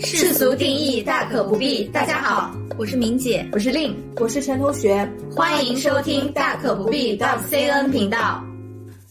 [0.00, 1.84] 世俗定义大可不必。
[1.90, 8.44] 大家好，我是明姐，我是令，我是陈同学，欢迎收听大可不必 .cn 频道。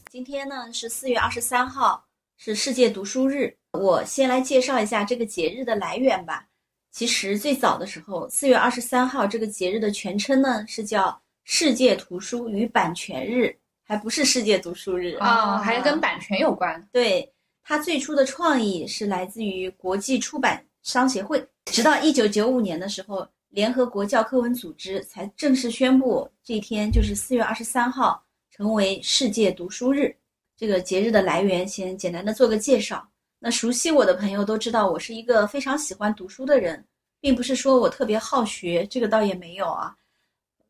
[0.10, 2.04] 今天呢是四月二十三号，
[2.38, 3.55] 是世界读书日。
[3.71, 6.46] 我先来介绍一下这个节日的来源吧。
[6.92, 16.85] 其实最早的时候，四月二十三号这个节日的全称呢是叫世界图书与版权日，还不是世界读书日啊，还跟版权有关。
[16.91, 17.31] 对，
[17.63, 30.16] 它最初的创意是来自于国际出版商协会，直到一九九五年的时候，联合国教科文组织才正式宣布这一天就是四月二十三号成为世界读书日。
[30.58, 33.08] 这个节日的来源先简单的做个介绍。
[33.40, 36.84] 那熟悉我的朋友都知道，我是一个非常喜欢读书的人，
[37.22, 39.95] 并不是说我特别好学，这个倒也没有啊。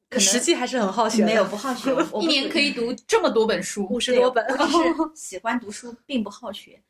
[0.10, 4.44] 可实际还是很好学，没有不好学， 一年可以读这么多本书，五十多本。
[4.48, 4.78] 我只是
[5.16, 6.82] 喜欢读书，并不好学。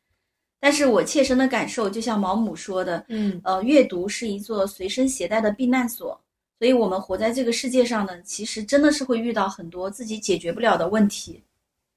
[0.58, 6.18] 但是我切身的感受，就像毛姆说的，嗯，呃，阅读是一座随身携带的避难所。
[6.58, 11.42] 所以，我们活在这个世界上呢，其实真的是会遇到很多自己解决不了的问题。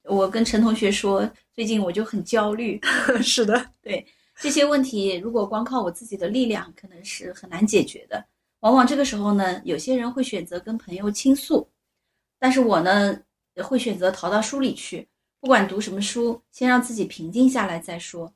[0.03, 2.79] 我跟陈同学说，最近我就很焦虑。
[3.21, 4.05] 是的，对
[4.39, 8.25] 这些问题，如果光靠我自己的力量，可能是很难解决的。
[8.63, 11.67] 往往这个时候呢，有些人会选择跟朋友倾诉，
[12.39, 13.19] 但是我呢，
[13.61, 15.05] 会选择逃到书里去，
[15.41, 18.33] 不管读什么书，先让自己平静下来再说。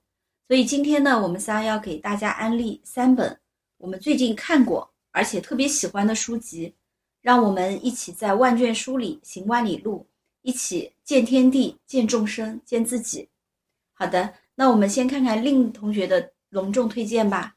[0.49, 3.39] 所以今天呢，我们仨要给大家安利三本
[3.77, 6.75] 我们最近看过而且特别喜欢的书籍，
[7.21, 10.05] 让我们一起在万卷书里行万里路。
[10.41, 13.27] 一起见天地，见众生，见自己。
[13.93, 17.56] 好的，那我们先看看令同学的隆重推荐吧。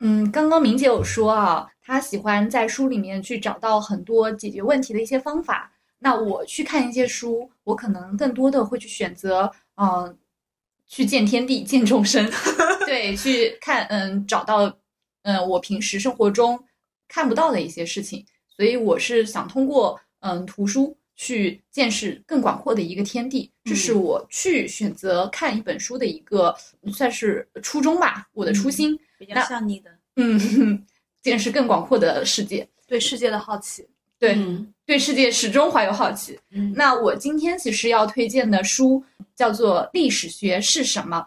[0.00, 5.72] 嗯，刚刚明姐有说啊，她喜欢在书里面去找到很多解决问题的一些方法。
[5.98, 10.16] 那我去看一些书，我可能更多的会去选择，嗯，
[10.86, 12.30] 去见天地，见众生。
[12.86, 14.72] 对，去看，嗯，找到，
[15.22, 16.62] 嗯，我平时生活中
[17.08, 18.24] 看不到的一些事情。
[18.48, 20.97] 所以我是想通过，嗯，图书。
[21.20, 26.56] 去见识更广阔的一个天地，这是我去选择看一本书的一个
[26.92, 28.98] 算是初衷吧，我的初心。
[29.18, 30.86] 比较像你的，嗯，
[31.20, 33.84] 见识更广阔的世界，对世界的好奇，
[34.16, 34.38] 对，
[34.86, 36.38] 对世界始终怀有好奇。
[36.76, 39.04] 那我今天其实要推荐的书
[39.34, 41.18] 叫做《历史学是什么》，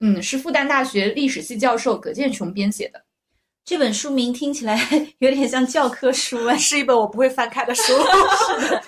[0.00, 3.04] 嗯，是复旦大学历史系教授葛剑雄编写的。
[3.62, 4.78] 这本书名听起来
[5.20, 7.82] 有点像教科书啊，是一本我不会翻开的书。
[8.58, 8.82] 是的。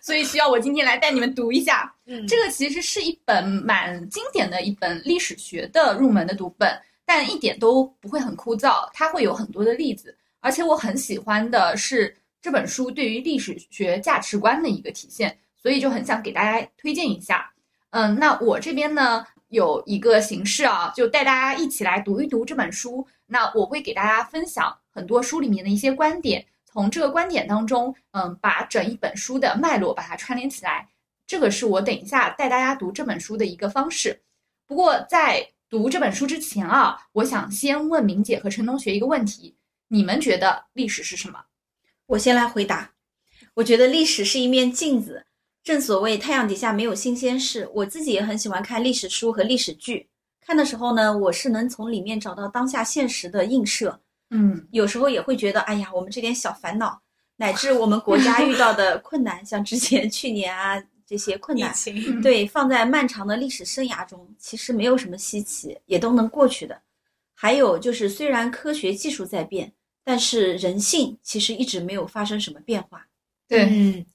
[0.00, 1.94] 所以需要我今天来带你们读一下。
[2.06, 8.88] 嗯，这个其实是一本蛮经典的一本历史学的入门的读本，但一点都不会很枯燥。
[8.92, 17.52] 它会有很多的例子，而且我很喜欢的是这本书对于历史学价值观的一个体现，所以就很想给大家推荐一下。
[17.90, 23.06] 嗯，那我这边呢有一个形式啊，就带大家一起来读一读这本书。
[23.26, 26.44] 那我会给大家分享很多书里面的一些观点。
[26.72, 30.88] 从这个观点当中，嗯，把整一本书的脉络把它串联起来，
[31.26, 34.20] 这个是我等一下带大家读这本书的一个方式。
[34.66, 39.56] 不过在读这本书之前啊，我想先问明姐和陈同学一个问题：
[39.88, 41.40] 你们觉得历史是什么？
[42.06, 42.92] 我先来回答。
[43.54, 45.26] 我觉得历史是一面镜子，
[45.62, 47.68] 正所谓太阳底下没有新鲜事。
[47.74, 50.08] 我自己也很喜欢看历史书和历史剧，
[50.40, 54.00] 看的时候呢，我是能从里面找到当下现实的映射。
[54.30, 57.00] 嗯，有时候也会觉得，哎呀，我们这点小烦恼，
[57.36, 61.74] 乃至我们国家遇到的 困难，像之前去年啊这些困难，
[62.22, 66.80] 对，放在漫长的历史生涯中，其实没有什么稀奇，也都能过去的。
[67.34, 69.72] 还有就是，虽然科学技术在变，
[70.04, 73.06] 但是人性其实一直没有发生什么变化。
[73.48, 74.06] 对，嗯，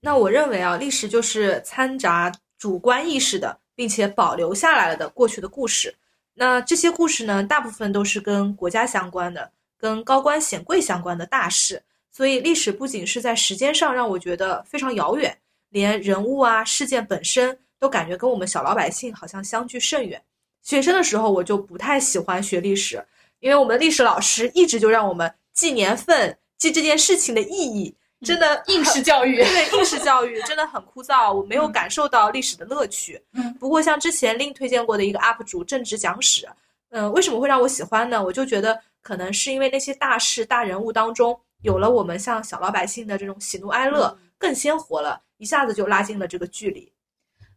[0.00, 5.94] 那我认为啊，历史就是掺杂主观意识的，并且保留下来了的过去的故事。
[6.34, 11.82] 那这些故事呢，大部分都是跟国家相关的，跟高官显贵相关的大事。
[12.10, 15.36] 所以历史不仅是在时间上让我觉得非常遥远，
[15.70, 20.22] 连人物啊、事件本身都感觉跟我们小老百姓好像相距甚远。
[20.62, 23.04] 学生的时候我就不太喜欢学历史，
[23.40, 27.94] 因为我们历史老师一直就让我们记年份，记这件事情的意义。
[28.24, 33.22] 真的 应试教育，对应试教育真的很枯燥，我没有感受到历史的乐趣。
[33.34, 36.48] 嗯，不过像之前另推荐过的一个 UP 主正直讲史，
[36.90, 38.24] 嗯，为什么会让我喜欢呢？
[38.24, 46.90] 我就觉得可能是因为那些大事大人物当中，有了我们像小老百姓的这种喜怒哀乐更鲜活了，一下子就拉近了这个距离。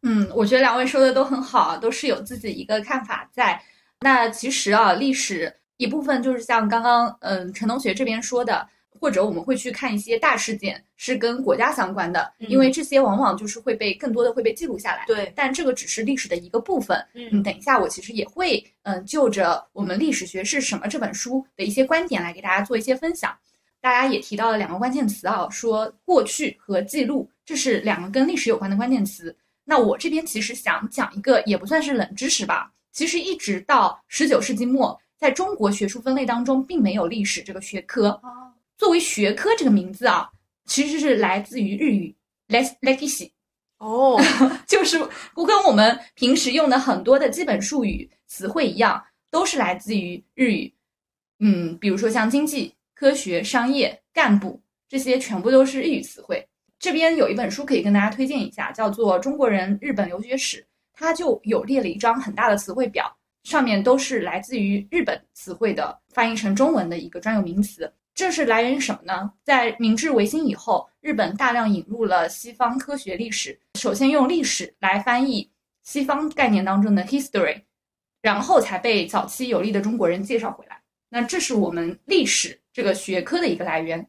[0.04, 3.62] 嗯，我觉得两位说的都很好，都是有自己一个看法在。
[4.02, 8.68] 那其实啊，历史一部分就是像刚刚嗯陈同学这边说的。
[9.00, 15.04] 或者我们会去看一些大事件是跟国家相关的，嗯因为这些往往就是会被更多的会被记录下来。
[15.08, 16.98] 对，但这个只是历史的一个部分。
[17.14, 23.36] 嗯，嗯等一下我其实也会嗯就着我们历史学是什么这本书的一些观点来给大家做一些分享。
[23.80, 29.36] 大家也提到了两个关键词啊，说过去和记录，这是两个跟历史有关的关键词。
[29.64, 32.72] 那我这边其实想讲一个，也不算是冷知识吧。
[32.92, 38.20] 其实一直到十九世纪末，在中国学术分类当中，并没有历史这个学科。
[38.78, 40.30] 哦作为学科这个名字啊，
[40.66, 42.16] 其实是来自于日语
[42.48, 43.32] “les legacy”，
[43.80, 44.22] 哦，
[44.68, 45.00] 就是
[45.36, 50.72] 跟我们平时用的很多的基本术语词汇一样，都是来自于日语。
[51.40, 56.48] 嗯，比如说像经济、科学、商业、干部这些，全部都是日语词汇。
[56.80, 60.62] 这边有一本书可以跟大家推荐一下，叫做《中国人日本留学史》，
[60.94, 63.12] 它就有列了一张很大的词汇表，
[63.44, 67.92] 上面都是来自于日本词汇的翻译成中文的一个专有名词。
[68.18, 69.32] 这是来源于什么呢？
[69.44, 75.48] 在明治维新以后，日本大量引入了西方科学历史，首先用历史来翻译
[75.84, 77.62] 西方概念当中的 history，
[78.20, 80.82] 然后才被早期有力的中国人介绍回来。
[81.10, 84.04] 那这是我们历史这个学科的一个来源。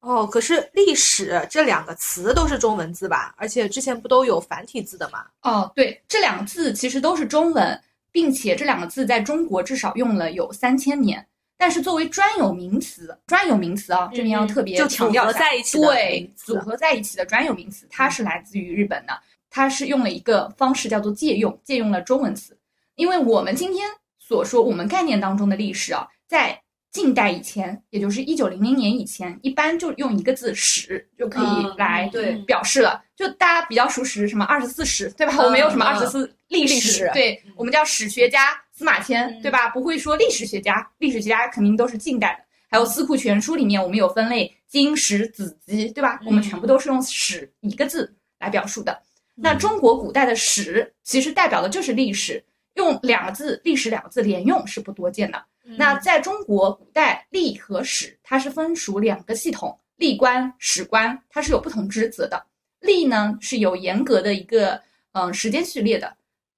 [0.00, 3.34] 哦，可是历史这两个词都是中文字吧？
[3.36, 5.26] 而且之前不都有繁体字的吗？
[5.42, 7.78] 哦，对，这两个字其实都是中文，
[8.10, 11.26] 并且这两个字在中国至少用了有三千年。
[11.60, 19.12] 但是作为专有名词，专有名词啊，这边要特别就强调在一起的对组合在一起的专有名词，它是来自于日本的，
[19.50, 22.56] 它是用了一个方式叫做借用，借用了中文词。
[22.94, 23.86] 因为我们今天
[24.18, 26.58] 所说我们概念当中的历史啊，在
[26.90, 33.04] 近代以前，也就是一九零零年以前，一般就用一个字“史”就可以嗯来对表示了。
[33.14, 35.34] 就大家比较熟识什么二十四史，对吧？
[35.36, 39.68] 嗯我们有什么嗯二十四历历史对嗯我们叫史学家司马迁，嗯对吧？
[39.68, 42.44] 不会说历史学家，历史学家肯定都是近代的。
[42.70, 46.18] 还有《四库全书》里面，我们有分类经史子集，对吧？
[46.24, 48.98] 我们全部都是用史一个字来表述的。
[49.34, 52.42] 那中国古代的史其实代表的就是历史，
[52.76, 55.44] 用两个字“历史”两个字连用是不多见的。
[55.76, 62.42] 那在中国古代，历和史它是分属两个系统，历官、史官，它是有不同职责的。
[62.80, 64.72] 历呢是有严格的一个
[65.12, 66.16] 嗯、呃时间序列的，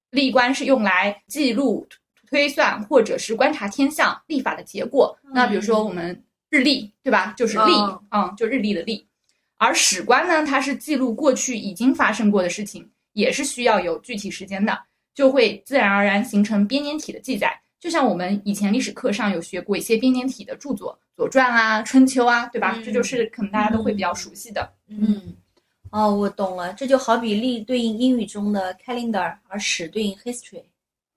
[0.09, 1.85] 历官是用来记录、
[2.33, 5.15] 推算或者是观察天象、历法的结果。
[5.31, 6.19] 那比如说我们
[6.49, 7.31] 日历，对吧？
[7.37, 9.05] 就是历，嗯嗯，就日历的历。
[9.57, 14.75] 而史官呢，它是记录过去已经发生过的事情，也是需要有具体时间的，
[15.13, 17.55] 就会自然而然形成编年体的记载。
[17.79, 22.73] 就像我们以前历史课上有学过一些编年体的著作，《左传》啊、《春秋》啊，对吧？
[22.77, 24.73] 嗯这就是可能大家都会比较熟悉的。
[24.87, 25.35] 嗯，
[25.91, 30.63] 哦，我懂了，这就好比历对应英语中的 calendar，而史对应 history。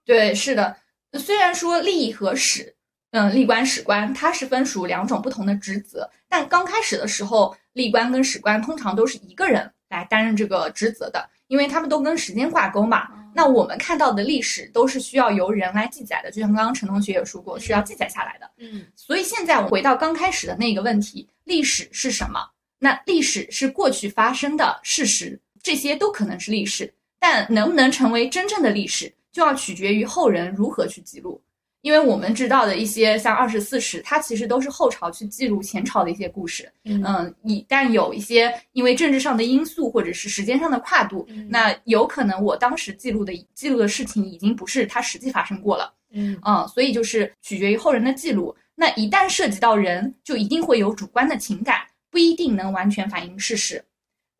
[0.05, 0.77] 对，是的。
[1.15, 2.75] 虽然说历和史，
[3.13, 13.09] 嗯，历官、史官，它是分属两种不同的职责，但刚开始的时候，历官跟史官通常都是一个人来担任这个职责的，因为他们都跟时间挂钩嘛。
[13.35, 18.51] 那我们看到的历史都是需要由人来记载的，就像刚刚陈同学也说过，是要记载下来的。
[18.59, 22.41] 嗯所以现在我回到刚开始的那个问题，历史是什么？
[22.79, 31.39] 那历史是过去发生的事实，这些都可能是历史，但能不能成为真正的历史，就要取决于后人如何去记录。
[31.83, 36.73] 因为我们知道的一些像二十四史，它其实都是后朝去记录前朝的一些故事。
[36.85, 45.93] 嗯嗯，一旦有一些因为政治上的因素或者是时间上的跨度，嗯那有可能我当时记录的记录的事情已经不是它实际发生过了。
[46.13, 48.57] 嗯嗯，所以就是取决于后人的记录。
[48.75, 53.85] 那一旦涉及到人，就一定会有主观的情感，不一定能完全反映事实。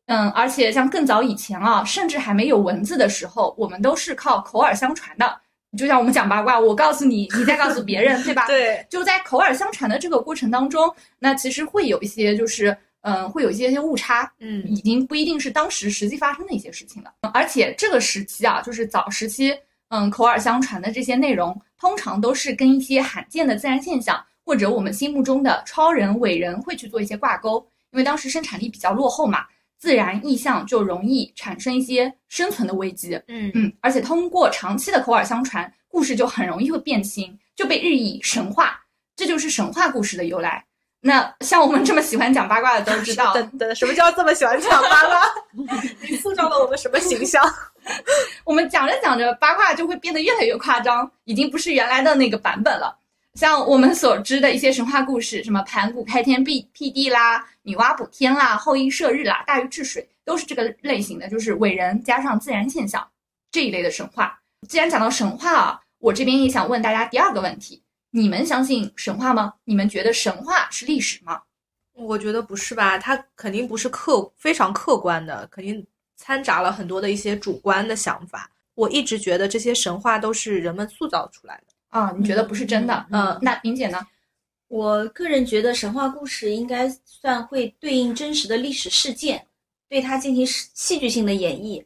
[0.07, 5.39] 嗯，而且像更早以前啊，甚至还没有文字的时候，我们都是靠口耳相传的。
[5.77, 8.47] 就像我们讲八卦，我告诉你，你再告诉别人，对吧？
[8.47, 17.11] 对，就在口耳相传的这个过程当中，那其实会有一些就是，嗯，会有一些些误差，嗯已经不一定是当时实际发生的一些事情了。
[17.33, 19.53] 而且这个时期啊，就是早时期，
[19.89, 27.63] 嗯，口耳相传的这些内容，通常都是跟一些罕见的自然现象，或者我们心目中的超人、伟人会去做一些挂钩。
[27.91, 29.45] 因为当时生产力比较落后嘛，
[29.77, 33.19] 自然意象就容易产生一些生存的危机。
[33.27, 38.79] 嗯嗯，而且通过长期的口耳相传，故事就很容易会变形，就被日益神话，
[39.15, 40.63] 这就是神话故事的由来。
[40.99, 45.21] 那像我们这么喜欢讲八卦的都知道， 等等，什么叫这么喜欢讲八卦？
[46.09, 47.41] 你塑造了我们什么形象？
[48.43, 52.97] 我们讲着讲着八卦就会变得越来越夸张，已经不是原来的那个版本了。
[53.37, 63.07] 像我们所知的一些神话故事，什么盘古开天辟辟地啦，女娲补天啦，后羿射日啦，大禹治水，都是这个类型的，就是伟人加上自然现象
[63.51, 64.39] 这一类的神话。
[64.67, 67.79] 既然讲到神话啊，我这边也想问大家第二个问题：
[68.09, 69.53] 你们相信神话吗？
[69.65, 71.39] 你们觉得神话是历史吗？
[71.93, 72.97] 我觉得不是吧？
[72.97, 78.49] 它肯定不是客非常客观的，肯定掺杂了很多的一些主观的想法。
[78.73, 82.13] 我一直觉得这些神话都是人们塑造出来的啊。
[82.17, 83.05] 你觉得不是真的？
[83.11, 84.05] 嗯，那明姐呢？
[84.67, 89.47] 我个人觉得神话故事应该算会对应真实的历史事件，
[89.87, 91.81] 对它进行戏剧性的演绎，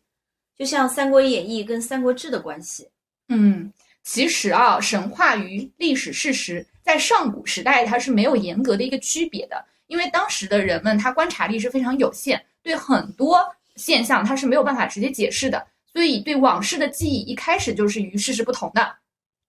[0.58, 2.90] 就像《三国演义》跟《三国志》的关系。
[3.30, 3.72] 嗯，
[4.04, 13.40] 其实啊，神话与历史事实在上古时代它是没有严格的一个区别的，因为当时的人们他观察力是非常有限，对很多
[13.76, 18.96] 现象他是没有办法直接解释的，所以对往事的记忆一开始就是与事实不同的，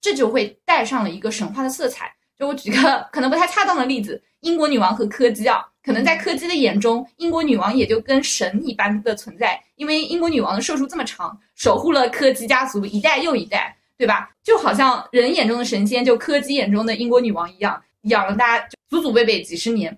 [0.03, 2.13] 这就会带上了一个神话的色彩。
[2.39, 14.31] 就我举个 可能不太恰当的例子，英国女王和柯基啊，可能在柯基的眼中，英国女王也就跟神一般的存在，因为英国女王的寿数这么长，守护了柯基家族一代又一代，对吧？
[14.43, 19.97] 就好像人眼中的神仙，就柯基眼中的英国女王一样，养了大家祖祖辈辈几十年，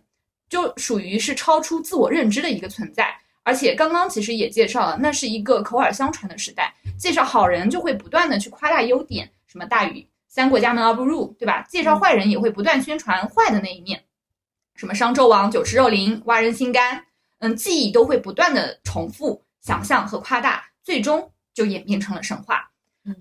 [0.51, 3.17] 就属于是超出自我认知的一个存在。
[3.43, 10.05] 而且刚刚其实也介绍了，那是一个口耳相传的时代，介绍好人就会不断的去夸大优点，什么大禹。
[10.27, 11.65] 三国家门而不入，对吧？
[11.69, 14.03] 介绍坏人也会不断宣传坏的那一面，
[14.75, 17.05] 什么商纣王酒池肉林、挖人心肝，
[17.39, 22.69] 嗯，记忆都会不断的重复、想象和夸大，最终就演变成了神话。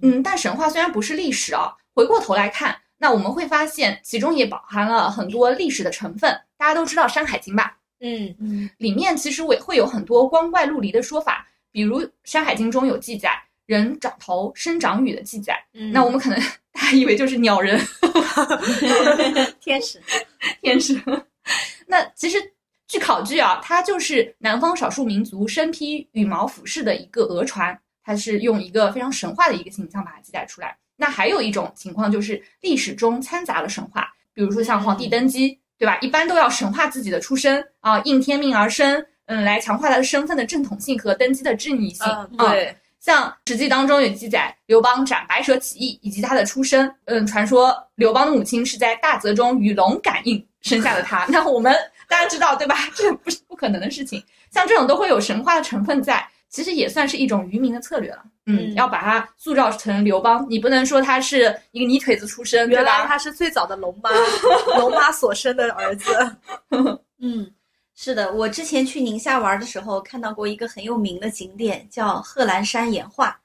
[0.02, 6.36] 嗯，但神话虽然不是历史啊，回过头来看，那我们会发现其中也饱含了很多历史的成分。
[6.58, 7.78] 大家都知道《山海经》吧？
[8.00, 15.56] 嗯嗯，里面其实也会有很多光怪陆离的说法，比如《山海经》中有记载人长头生长羽的记载，
[15.92, 16.40] 那我们可能。
[16.74, 17.80] 大家以为就是鸟人
[19.62, 20.02] 天使，
[20.60, 21.00] 天使。
[21.86, 22.40] 那其实
[22.88, 30.76] 据考据啊，它就是南方少数民族身披羽毛服饰的一个讹传，它是用一个非常神话的一个形象把它记载出来。
[30.96, 36.00] 那还有一种情况就是历史中掺杂了神话，比如说像皇帝登基，对吧？
[36.02, 42.04] 一般都要神话自己的出身啊，应天命而生，嗯，来强化他的身份的正统性和登基的正义性。
[42.36, 42.76] 对。
[43.04, 51.26] 像《史记》当中有记载刘邦斩白蛇起义以及他的出身，嗯，传说刘邦的母亲是在大泽中与龙感应生下的他。
[51.28, 51.76] 那我们
[52.08, 52.78] 大家知道对吧？
[52.96, 54.24] 这不是不可能的事情。
[54.52, 58.24] 像这种都会有神话的成分在，其实也算是一种愚民的策略了。
[58.46, 64.12] 嗯，要把他塑造成刘邦，你不能说他是一个泥腿子出身，原来他是最早的龙妈，
[64.80, 66.10] 龙妈所生的儿子。
[67.20, 67.52] 嗯。
[67.96, 73.40] 是的，我之前去宁夏玩的时候，看到过一个很有名的景点，叫贺兰山岩画，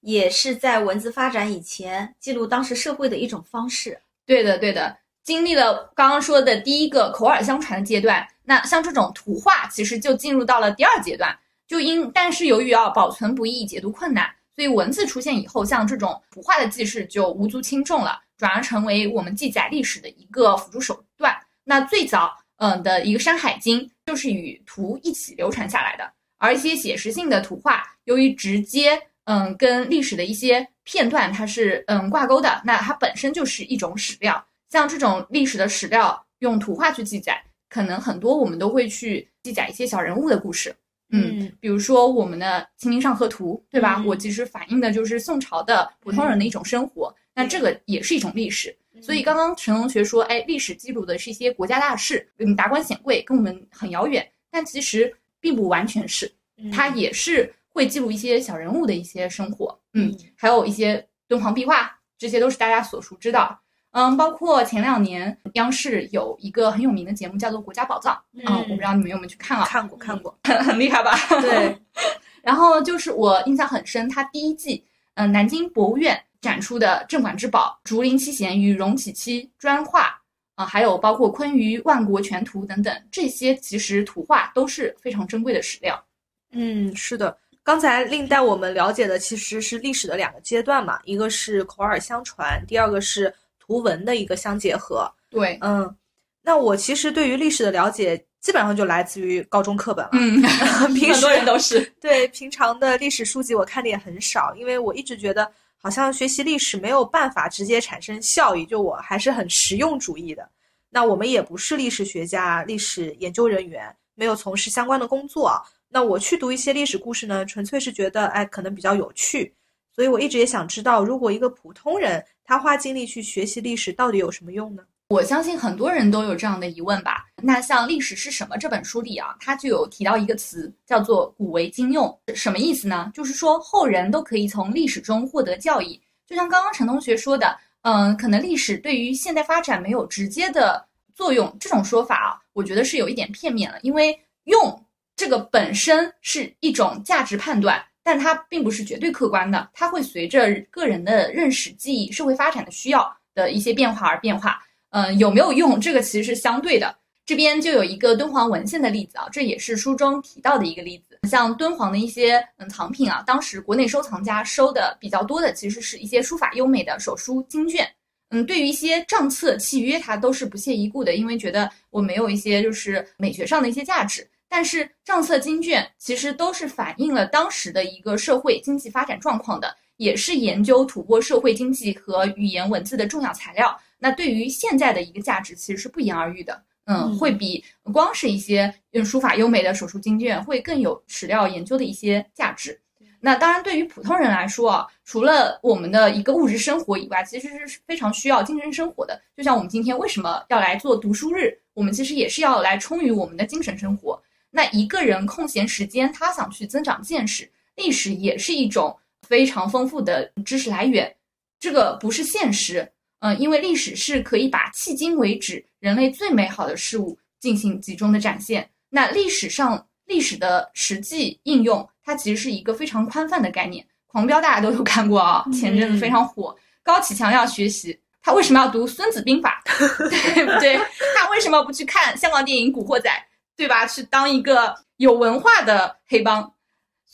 [0.00, 3.98] 也是在文字发展以前记录当时社会的一种方式。
[4.26, 11.36] 对的，对的，经历了刚刚说的第一个口耳相传的阶段，那像这种图画，其实就进入到了第二阶段。
[11.66, 21.34] 就因但是由于要保存不易、解读困难，所以文字出现以后，像这种图画的记事就无足轻重了，转而成为我们记载历史的一个辅助手段。
[21.64, 22.36] 那最早。
[22.56, 34.44] 嗯的一个《山海经》就是与图一起流传下来的，而一些写实性的图画，由于直接嗯跟历史的一些片段它是嗯挂钩的，那它本身就是一种史料。
[34.70, 40.74] 像这种历史的史料，用图画去记载，可能很多我们都会去记载一些小人物的故事。
[41.10, 44.02] 嗯，比如说我们的《清明上河图》，对吧？
[44.04, 48.76] 我其实反映的就是宋朝的普通人的一种生活，那这个也是一种历史。
[49.04, 54.26] 所以刚刚陈同学说，哎，历史记录的是一些国家大事，嗯，达官显贵，跟我们很遥远。
[54.50, 56.32] 但其实并不完全是，
[56.72, 63.58] 它也是会记录一些小人物的一些生活，嗯，还有一些敦煌壁画，这些都是大家所熟知的。
[63.90, 68.14] 嗯，包括前两年央视有一个很有名的节目叫做《国家宝藏》，
[68.46, 69.66] 嗯，我不知道你们有没有去看啊？
[69.66, 71.14] 看过，看过， 很厉害吧？
[71.42, 71.76] 对。
[72.42, 74.84] 然后就是我印象很深，它第一季，
[75.14, 76.18] 嗯，南京博物院。
[76.44, 80.14] 展出的镇馆之宝《竹林七贤》与荣启期砖画
[80.56, 86.04] 啊，还有包括《昆舆万国全图》等等，这些其实图画都是非常珍贵的史料。
[86.52, 87.34] 嗯，是的。
[87.62, 95.10] 刚才令带我们了解的其实是历史的两个阶段嘛，一个是口耳相传，第二个是图文的一个相结合。
[95.30, 95.96] 对，嗯，
[96.42, 100.10] 那我其实对于历史的了解基本上就来自于高中课本了。
[100.12, 100.42] 嗯，
[100.78, 105.50] 很多人都是对平常的历史书籍我看的也很少，因为我一直觉得。
[105.84, 110.48] 好像学习历史没有办法直接产生效益，就我还是很实用主义的。
[110.88, 115.62] 那我们也不是历史学家、历史研究人员，没有从事相关的工作。
[115.90, 119.54] 那我去读一些历史故事呢，纯粹是觉得，哎，可能比较有趣。
[119.94, 124.82] 所以我一直也想知道，如果一个普通人他花精力去学习历史，到底有什么用呢？
[125.08, 127.26] 我相信很多人都有这样的疑问吧。
[127.42, 133.10] 那像《历史是什么》这本书里啊，它就有提到一个词，叫做“古为今用”，什么意思呢？
[133.14, 136.00] 就是说后人都可以从历史中获得教益。
[136.26, 140.82] 就像刚刚陈同学说的，嗯，可能历史对于现代发展没有直接的
[141.14, 144.82] 作用这种说法啊，我觉得是有一点片面了，因为用
[145.16, 154.62] 这个本身是一种价值判断，但它并不是绝对客观的，它会随着个人的认识、记忆、社会发展的需要的一些变化而变化。
[154.94, 156.96] 嗯，有没有用，这个其实是相对的。
[157.26, 161.18] 这边就有一个敦煌文献的例子啊，这也是书中提到的一个例子。
[161.28, 167.84] 像敦煌的一些嗯藏品啊，当时国内收藏家收的比较多的，其实是一些书法优美的手书经卷。
[168.30, 174.24] 嗯，对于一些账册契约，它都是不屑一顾的，因为觉得我没有一些就是美学上的一些价值。
[174.48, 183.78] 但是账册经卷其实都是反映了当时的一个社会经济发展状况的，也是研究吐蕃社会经济和语言文字的重要材料。
[183.98, 186.62] 那对于现在的一个价值，其实是不言而喻的。
[186.86, 192.78] 嗯，会比光是一些用书法优美的手书经卷会更有史料研究的一些价值。
[193.20, 199.18] 那当然，对于普通人来说啊，除了我们的一个物质生活以外，其实是非常需要精神生活的。
[199.34, 204.22] 就像我们今天为什么要来做读书日，我们其实也是要来充于我们的精神生活。
[204.50, 208.94] 那一个人空闲时间，他想去增长见识，历史也是一种
[209.28, 211.14] 非常丰富的知识来源。
[211.58, 212.90] 这个不是现实。
[213.20, 218.68] 嗯，因为历史是可以把迄今为止人类最美好的事物进行集中的展现。
[218.90, 223.86] 那历史上历史的实际应用，它其实是一个非常宽泛的概念。
[224.06, 226.54] 狂飙大家都有看过啊，前阵子非常火。
[226.82, 229.62] 高启强要学习，他为什么要读《孙子兵法》？
[230.34, 230.78] 对不对？
[231.16, 233.08] 他为什么不去看香港电影《古惑仔》？
[233.56, 233.86] 对吧？
[233.86, 236.53] 去当一个有文化的黑帮？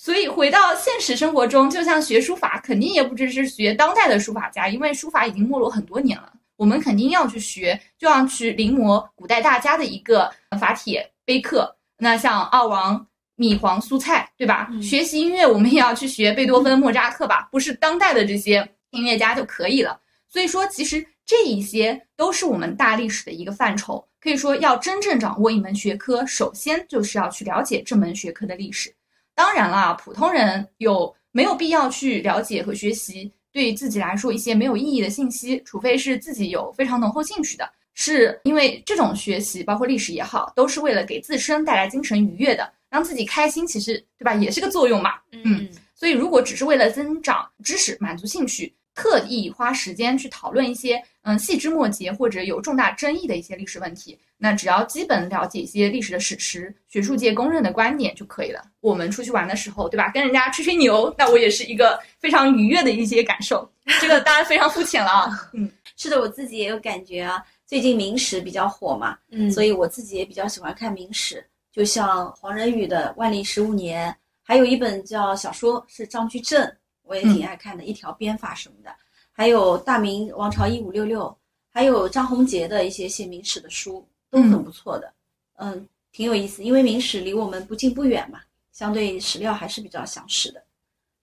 [0.02, 6.33] 所以回到现实生活中，就像学书法，肯定也不只是学当代的书法家，因为书法已经没落很多年了。
[6.57, 11.76] 我们肯定要去学，就要去临摹古代大家的一个法帖碑刻。
[11.99, 14.71] 那像二王、米黄、苏蔡，对吧？
[14.80, 17.47] 学习音乐，我们也要去学贝多芬、 莫扎特吧？
[17.52, 20.00] 不是当代的这些音乐家就可以了。
[20.30, 24.02] 所以说，其实这一些都是我们大历史的一个范畴。
[24.19, 28.95] 可以说，要真正掌握一门学科，首先就是要去了解这门学科的历史。
[29.40, 35.62] 当然啦，普通人有没有必要去了解和学习对自己来说一些没有意义的信息？
[35.64, 45.14] 除非是自己有非常浓厚兴趣的，是因为这种学习，包括历史也好，都是为了给自身带来精神愉悦的，让自己开心，其实对吧，也是个作用嘛。
[45.33, 48.70] 嗯，所以如果只是为了增长知识、满足兴趣，
[49.01, 54.19] 特意花时间去讨论一些嗯细枝末节或者有重大争议的一些历史问题。
[54.37, 58.63] 那只要基本了解一些历史的史实、学术界公认的观点就可以了。
[58.81, 60.11] 我们出去玩的时候，对吧？
[60.13, 63.71] 跟人家吹吹牛，那我也是一个非常愉悦的一些感受。
[64.01, 65.31] 这个当然非常肤浅了啊。
[65.53, 67.43] 嗯，是的，我自己也有感觉啊。
[67.67, 71.45] 最近明史比较火嘛，嗯，所以我自己也比较喜欢看明史。
[71.73, 74.11] 就像黄仁宇的《万历十五年》，
[74.43, 76.69] 还有一本叫小说是张居正，
[77.11, 78.90] 我也挺爱看的，《一条编法》什么的。
[79.33, 81.37] 还有大明王朝一五六六，
[81.68, 84.07] 还有张宏杰的一些写明史的书。
[84.33, 85.12] 都很不错的，
[85.57, 88.38] 嗯，挺有意思，因为明史离我们不近不远嘛，
[88.70, 90.62] 相对史料还是比较详实的。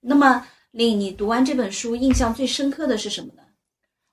[0.01, 3.41] 那么，令你读完这本书印象最深刻的是什么呢？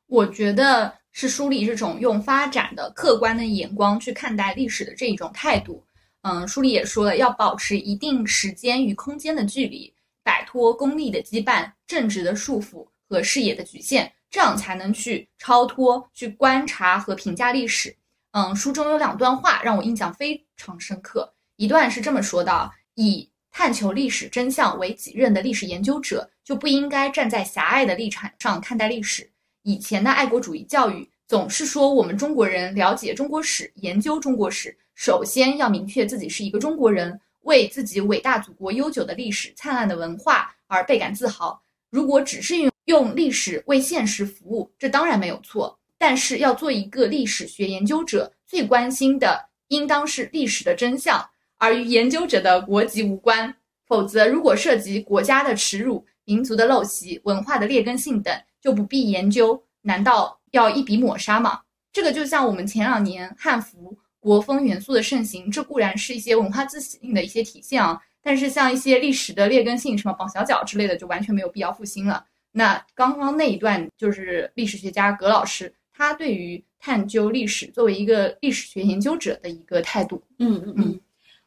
[0.06, 5.84] 我觉得是书里这种用发展的客观的眼光去看待历史的这一种态度。
[6.22, 9.92] 嗯，书里也说了，要保持一定时间与空间的距离，
[10.24, 17.94] 摆脱功利的羁绊、政治的束缚和视野的局限，这样才能去超脱、去观察和评价历史。
[18.32, 21.32] 嗯，书中有两段话让我印象非常深刻。
[21.56, 29.30] 一段是这么说的：以探求历史真相为己任的历史研究者，就不应该站在狭隘的立场上看待历史。
[29.62, 41.58] 以前的爱国主义教育总是说，我们中国人了解中国史、研究中国史，首先要明确自己是一个中国人，为自己伟大祖国悠久的历史、灿烂的文化而倍感自豪。
[41.88, 45.78] 如果只是用用历史为现实服务，这当然没有错。
[45.96, 51.24] 但是要做一个历史学研究者，最关心的应当是历史的真相，
[51.56, 53.54] 而与研究者的国籍无关。
[53.86, 59.62] 否则，如果涉及国家的耻辱、民族的陋习、文化的劣根性等，就不必研究。
[59.82, 61.60] 难道要一笔抹杀吗？
[61.92, 68.00] 这个就像我们前两年汉服、国风元素的盛行，这固然是一些文化自信的一些体现啊。
[68.22, 72.24] 但是像一些历史的劣根性，什么绑小脚之类的，就完全没有必要复兴了。
[72.50, 75.70] 那刚刚那一段就是历史学家葛老师。
[75.92, 81.00] 他对于探究历史，作为一个历史学研究者的一个态度，嗯嗯嗯，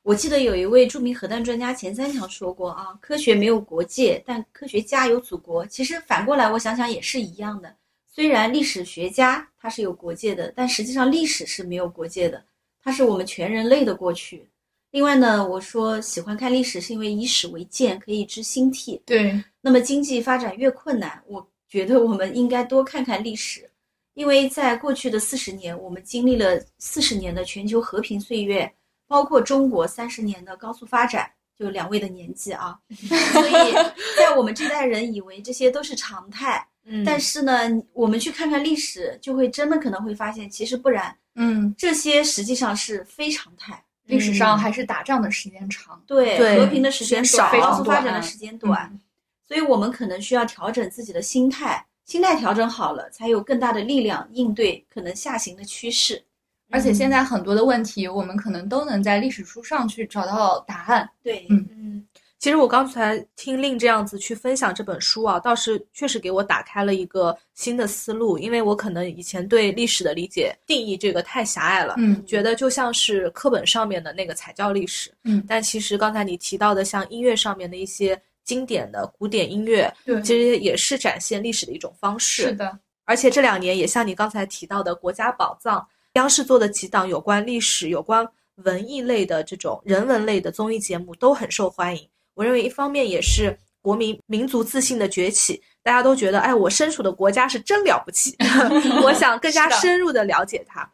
[0.03, 5.65] 我记得有一位著名核弹专家钱三强说过啊，科学没有国界，但科学家有祖国。
[5.65, 7.75] 其实反过来，我想想也是一样的。
[8.07, 12.41] 虽然历史学家他是有国界的，但实际上历史是没有国界的，
[12.87, 14.47] 它是我们全人类的过去。
[14.91, 19.01] 另外呢，我说喜欢看历史，是因为以史为鉴，可以知兴替。
[19.05, 23.69] 对，那么经济发展越困难，我觉得我们应该多看看历史。
[24.13, 28.73] 因为在过去的四十年，我们经历了四十年的全球和平岁月，
[29.05, 32.79] 包括中国三十年的高速发展，就两位的年纪啊，
[33.33, 33.73] 所以
[34.17, 43.81] 在我们这代人以为这些都是常态，嗯但是呢，我们去看看历史，就会真的可能会发现，其实不然，嗯，这些实际上是非常态。
[44.05, 46.01] 历史上还是打仗的时间长。
[46.07, 48.99] 对，和平的时间少高速发展的时间短，嗯
[49.47, 56.23] 所以我们可能需要调整自己的心态，心态调整好了，才有更大的力量应对可能下行的趋势。
[56.69, 61.09] 而且现在很多的问题，我们可能都能在历史书上去找到答案。
[61.23, 62.06] 对，嗯嗯，
[62.39, 82.43] 其实我刚才听令这样子去分享这本书啊，倒是确实给我打开了一个新的思路，因为我可能以前对历史的理解定义这个太狭隘了，嗯觉得就像是课本上面的那个才叫历史，嗯但其实刚才你提到的像音乐上面的一些经典的古典音乐，对其实也是展现历史的一种方式。
[82.43, 85.79] 是的，而且这两年也像你刚才提到的《国家宝藏》，
[86.13, 92.07] 央视做的几档有关历史、有关文艺类的这种人文类的综艺节目都很受欢迎。
[92.37, 98.35] 我认为一方面也是国民民族自信的崛起，大家都觉得，哎，我身处的国家是真了不起，
[99.03, 100.87] 我想更加深入的了解它。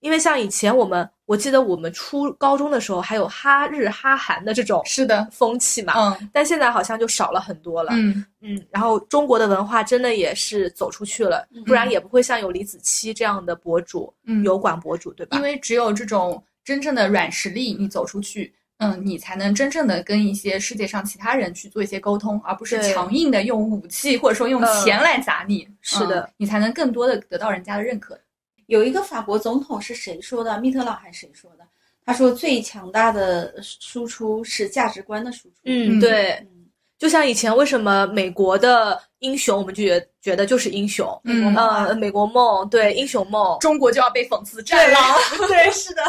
[0.00, 7.92] 因为像以前我们，我记得我们初高中的时候还有哈日哈韩的这种是的，风气嘛，嗯但现在好像就少了很多了。
[7.92, 15.36] 嗯，嗯，然后中国的文化真的也是走出去了，不然也不会像有李子柒这样的博主、嗯油管博主，对吧？
[15.36, 25.68] 因为只有这种真正的软实力，你走出去，嗯，你才能真正的跟一些世界上其他人去做一些沟通，而不是强硬的用武器或者说用嗯钱来砸你。
[25.82, 28.18] 是的嗯你才能更多的得到人家的认可。
[28.66, 30.58] 有一个法国总统是谁说的？
[30.60, 31.64] 密特朗还是谁说的？
[32.06, 35.54] 他说最强大的输出是价值观的输出。
[35.64, 36.66] 嗯，嗯对，嗯，
[36.98, 45.02] 就像以前为什么美国的英雄，我们就觉觉得就是英雄，嗯呃，美国梦，对，英雄梦，中国就要被讽刺战狼。
[45.46, 46.02] 对，是的。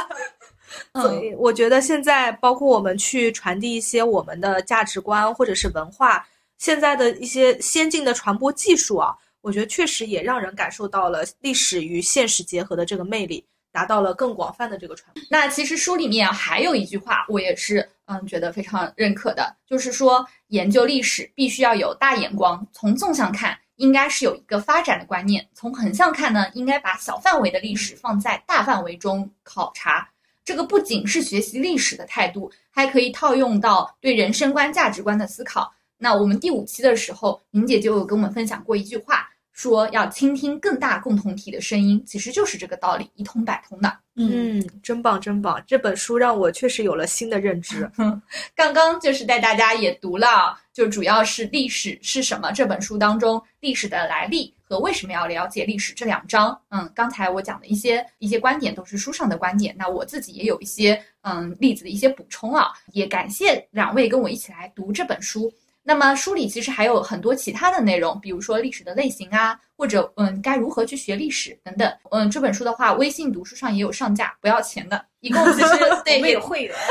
[0.96, 6.26] 所嗯以我觉得现在包括我们去传递一些我们的价值观或者是文化，
[6.58, 15.24] 现在的一些先进的传播技术啊，我觉得确实也让人感受到了历史与现实结合的这个魅力，达到了更广泛的这个传播。
[15.30, 30.08] 那其实书里面啊还有一句话，我也是嗯觉得非常认可的，就是说研究历史必须要有大眼光，从纵向看应该是有一个发展的观念，从横向看呢，应该把小范围的历史放在大范围中考察。
[30.44, 35.74] 这个不仅是学习历史的态度，还可以套用到对人生观、价值观的思考。
[35.98, 39.30] 那我们第五期的时候，宁姐就有跟我们分享过一句话，
[39.62, 43.96] 说要倾听更大共同体的声音，其实就是这个道理，一通百通的。
[44.16, 45.64] 嗯，嗯，真棒真棒！
[45.68, 47.90] 这本书让我确实有了新的认知。
[48.56, 56.60] 刚刚就是带大家也读了，就主要是历史是什么这本书当中历史的来历和为什么要了解历史这两章。
[56.70, 65.54] 嗯，刚才我讲的一些一些观点都是书上的观点，那我自己也有一些嗯例子的一些补充啊，也感谢两位跟我一起来读这本书。
[65.84, 71.92] 那么书里其实还有很多其他的内容，比如说历史的类型啊，或者嗯该如何去学历史等等。
[72.12, 75.68] 嗯，这本书的话，微信读书上也有上架，不要钱的，一共其实
[76.06, 76.76] 对我们也有会员。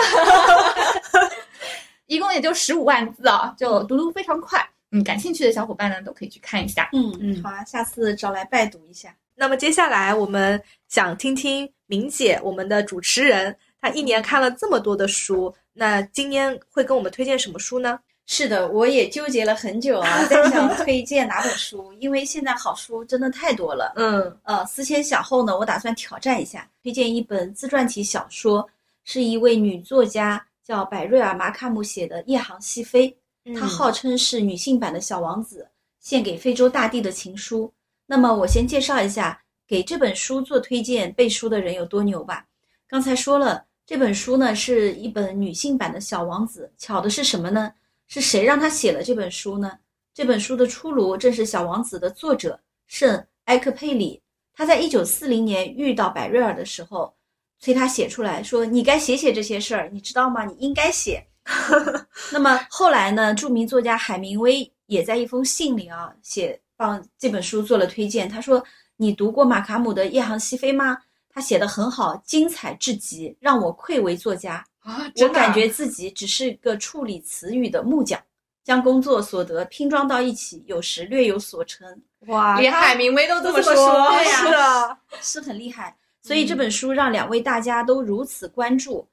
[2.07, 4.68] 一共也就十五万字啊，就读读非常快。
[4.90, 6.88] 嗯，感兴趣的小伙伴呢，都可以去看一下。
[6.92, 9.14] 嗯嗯好啊，下次找来拜读一下。
[9.37, 18.00] 那么接下来我们想听听明姐，我们的主持人，她一年看了这么多的书，那今年会跟我们推荐什么书呢？
[18.26, 23.92] 是的，我也纠结了很久啊， 在想推荐哪本书，因为现在好书真的太多了。
[23.96, 28.68] 嗯呃，思前想后呢，我打算挑战一下，推荐一本自传体小说，
[29.04, 33.14] 是一位女作家叫百瑞尔·马卡姆写的《夜航西飞》，
[33.59, 35.62] 她号称是女性版的《小王子》，
[35.98, 37.72] 献给非洲大地的情书。
[38.06, 42.46] 那么我先介绍一下，给这本书做推荐背书的人有多牛吧。
[42.88, 47.72] 刚才说了，这本书呢是一本女性版的《小王子》，巧的是什么呢？
[48.11, 49.70] 是谁让他写了这本书呢？
[50.12, 54.20] 这本书的出炉正是《小王子》的作者圣埃克佩里。
[54.53, 57.14] 他在一九四零年遇到百瑞尔的时候，
[57.61, 60.44] 催他写出来说：“你该写写这些事儿，你知道吗？
[60.44, 61.25] 你应该写。
[62.33, 63.33] ”那么后来呢？
[63.33, 68.29] 著名作家海明威也在一封信里啊，写帮这本书做了推荐。
[68.29, 68.61] 他说
[68.99, 70.99] ：“你读过马卡姆的《夜航西飞》吗？
[71.33, 74.66] 他写的很好，精彩至极，让我愧为作家。
[74.90, 78.20] 啊，我感觉自己只是个处理词语的木匠，
[78.64, 83.74] 将工作所得拼装到一起，有时略有所成，哇，连海明威都这么说，
[84.11, 85.96] 对呀是的， 是很厉害。
[86.22, 89.07] 所以这本书让两位大家都如此关注。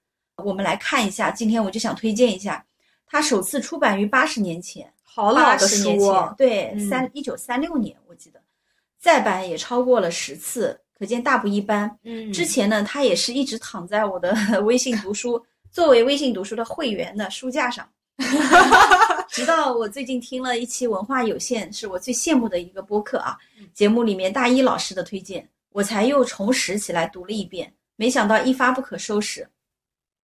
[0.43, 2.65] 我们来看一下，今天我就想推荐一下，
[3.07, 8.39] 它首次出版于八十年前，好老的八十年前书哦，，对，嗯三一九三六年我记得，
[8.99, 11.97] 再版也超过了十次，可见大不一般。
[12.03, 17.87] 嗯之前呢，他也是一直躺在我的 微信读书作为微信读书的会员的书架上，
[19.29, 23.37] 直到我最近听了一期文化有限，是我最羡慕的一个播客啊，
[23.73, 29.47] 节目里面大一老师的推荐，我才又重拾起来读了一遍，没想到一发不可收拾。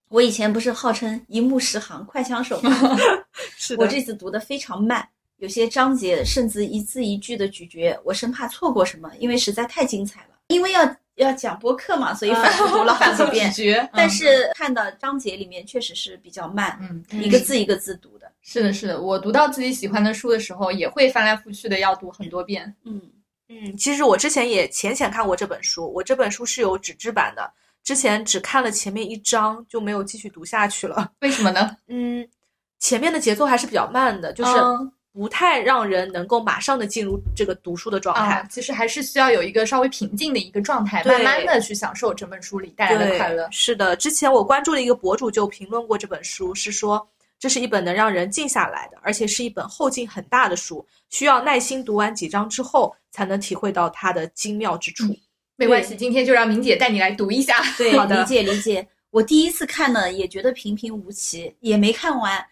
[0.09, 2.71] 我以前不是号称一目十行、快枪手吗？
[3.57, 10.27] 是的，我这次读的非常慢，有些章节甚至一字一句的咀嚼，我生怕错过什么，因为实在太精彩了。
[10.49, 13.51] 因为要要讲播客嘛，所以反复读了好反复几遍。
[13.51, 18.31] 觉，但是看到章节里面确实是比较慢，嗯，一个字一个字读的。
[18.41, 22.75] 是的，是的，我读到自己喜欢的书的时候，也会翻来覆去的要读很多遍。
[22.83, 23.01] 嗯，
[23.47, 27.49] 嗯，其实我之前也浅浅看过这本书，我这本书是有纸质版的，
[27.83, 31.11] 之前只看了前面一章就没有继续读下去了。
[31.21, 31.77] 为什么呢？
[31.87, 32.27] 嗯，
[32.79, 38.21] 前面的节奏还是比较慢的，就是嗯不太让人能够马上的进入这个读书的状态。
[38.21, 43.47] 啊，其实还是需要有一个稍微平静的一个状态，慢慢的去享受整本书里带来的，快乐。
[43.51, 55.15] 是的，之前我关注的一个博主就评论过这本书，是说这是一本能让人静下来的，而且是一本后劲很大的书，需要耐心读完几章之后，才能体会到它的精妙之处。
[55.55, 57.61] 没关系，今天就让明姐带你来读一下。
[57.77, 58.87] 对，好的理解理解。
[59.11, 62.43] 我第一次看呢，也觉得平平无奇，也没看完。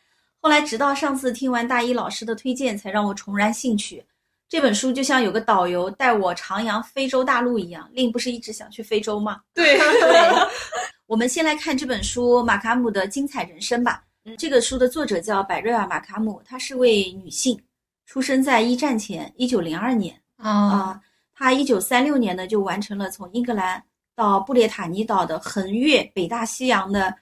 [0.42, 4.04] 后来直到上次听完大一老师的推荐，才让我重燃兴趣。
[4.50, 7.88] 这本书就像有个导游带我徜徉非洲大陆一样。
[7.94, 9.40] 令不是一直想去非洲吗？
[9.54, 10.30] 对，对，
[11.06, 14.04] 我们先来看这本书马卡姆的精彩人生吧。
[14.26, 17.60] 嗯这个书的作者叫百瑞尔·马卡姆，她是位女性，
[18.06, 21.02] 出生在一战前，一九零二年啊，啊。
[21.34, 23.84] 她一九三六年呢就完成了从英格兰
[24.16, 27.16] 到布列塔尼岛的横越北大西洋的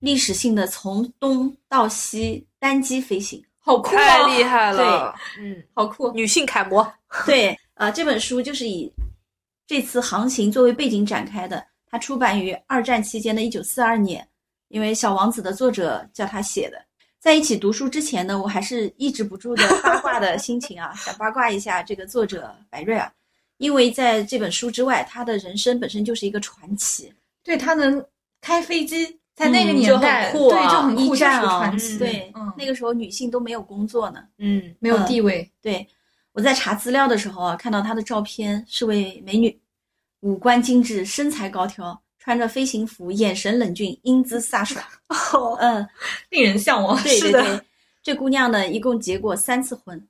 [0.00, 3.44] 历史性的从东到西单机飞行。
[3.58, 4.26] 好酷太啊！
[4.26, 6.10] 厉害了，对嗯，好酷。
[6.12, 6.90] 女性楷模。
[7.26, 8.90] 对，呃，这本书就是以
[9.66, 11.62] 这次航行作为背景展开的。
[11.86, 14.26] 它出版于二战期间的一九四二年，
[14.68, 16.82] 因为《小王子》的作者叫他写的。
[17.20, 23.12] 在一起读书之前呢，我还是抑制不住的八卦的心情啊， 想八卦一下这个作者白瑞尔，
[23.58, 27.12] 因为在这本书之外，他的人生本身就是一个传奇。
[27.42, 28.02] 对他能
[28.40, 31.74] 开飞机，在那个嗯年代，对，就很酷，一战啊。
[31.98, 34.20] 对，嗯，那个时候女性都没有工作呢。
[34.38, 35.50] 嗯，没有地位。
[35.60, 35.86] 对，
[36.32, 39.60] 我在查资料的时候啊，看到她的照片是位美女，
[40.20, 44.84] 五官精致，身材高挑，穿着飞行服，眼神冷峻，英姿飒爽。
[45.58, 45.84] 嗯，
[46.30, 46.96] 令人向往。
[47.02, 47.60] 对对对，
[48.02, 50.00] 这姑娘呢，一共结过三次婚。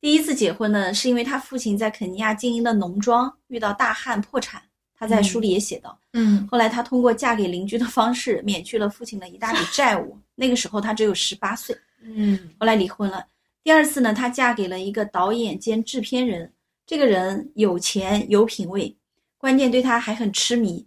[0.00, 4.60] 第一次结婚呢，是因为她父亲在肯尼亚经营的农庄遇到大旱破产，
[5.06, 5.98] 她在书里也写到。
[6.14, 10.16] 嗯，后来她通过嫁给邻居的方式，免去了父亲的一大笔债务。
[10.34, 11.76] 那个时候她只有十八岁。
[12.02, 13.24] 嗯，后来离婚了。
[13.62, 16.50] 第二次呢，她嫁给了一个导演兼制片人，
[16.86, 18.94] 这个人有钱有品位，
[19.38, 20.86] 关键对他还很痴迷。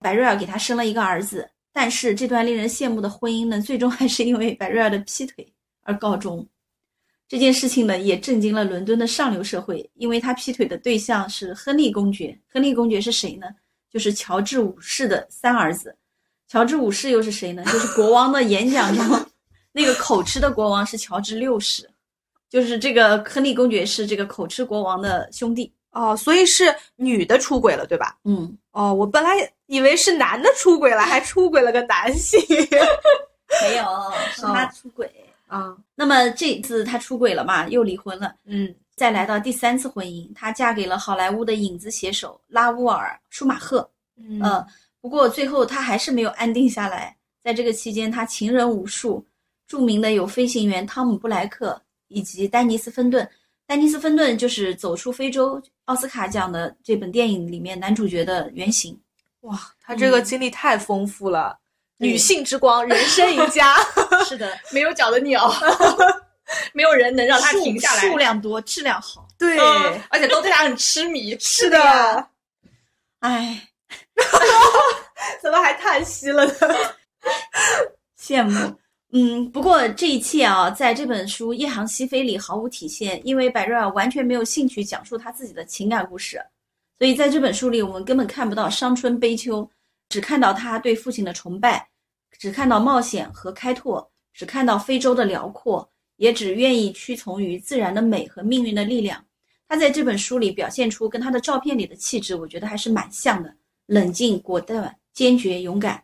[0.00, 5.46] 白瑞尔给他生了一个儿子，但是这段令人羡慕的婚姻呢，最终还是因为白瑞尔的劈腿
[5.82, 6.46] 而告终。
[7.28, 12.36] 这件事情呢，也震惊了伦敦的上流社会，因为他劈腿的对象是亨利公爵。
[12.50, 13.46] 亨利公爵是谁呢？
[13.92, 15.94] 就是乔治五世的三儿子。
[16.48, 17.62] 乔治五世又是谁呢？
[17.66, 19.26] 就是国王的演讲中
[19.72, 21.88] 那个口吃的国王是乔治六世，
[22.48, 25.70] 就是这个亨利公爵是这个口吃国王的兄弟。
[25.90, 28.16] 哦，所以是女的出轨了，对吧？
[28.24, 29.30] 嗯，哦，我本来
[29.66, 32.40] 以为是男的出轨了，还出轨了个男性。
[33.62, 33.84] 没有，
[34.34, 35.10] 是他出轨。
[35.48, 38.34] 啊，那么这次她出轨了嘛，又离婚了。
[38.44, 43.88] 嗯再来到第三次婚姻，她嫁给了好莱坞的影子写手拉乌尔·舒马赫。
[44.16, 44.66] 嗯呃，
[45.00, 47.16] 不过最后她还是没有安定下来。
[47.40, 49.24] 在这个期间，她情人无数，
[49.66, 53.28] 著名的有飞行员汤姆·布莱克以及丹尼斯·芬顿。
[53.66, 58.98] 丹尼斯·芬顿就是《走出非洲》奥斯卡奖的这本电影里面男主角的原型。
[59.42, 61.67] 哇，他这个经历太丰富了，对
[61.98, 63.76] 女性之光，人生赢家。
[64.26, 65.52] 是的，没有脚的鸟，
[66.72, 68.00] 没有人能让它停下来。
[68.00, 69.26] 数量多，质量好。
[69.38, 71.36] 对，嗯而且都对他很痴迷。
[71.38, 72.26] 是的，
[73.20, 73.68] 哎，
[75.42, 76.52] 怎么还叹息了呢？
[78.20, 78.74] 羡慕。
[79.10, 86.38] 嗯，不过这一切啊，在这本书《夜航西飞》里毫无体现，因为百瑞尔完全没有兴趣讲述他自己的情感故事，
[86.98, 89.68] 所以在这本书里，我们根本看不到伤春悲秋，
[90.08, 91.88] 只看到他对父亲的崇拜，
[92.38, 99.24] 只看到冒险和开拓，只看到非洲的辽阔，也只愿意屈从于自然的美和命运的力量。
[99.68, 103.54] 他在这本书里表现出跟他的照片里的气质，我觉得还是蛮像的，
[103.86, 106.02] 冷静、果断、坚决、勇敢。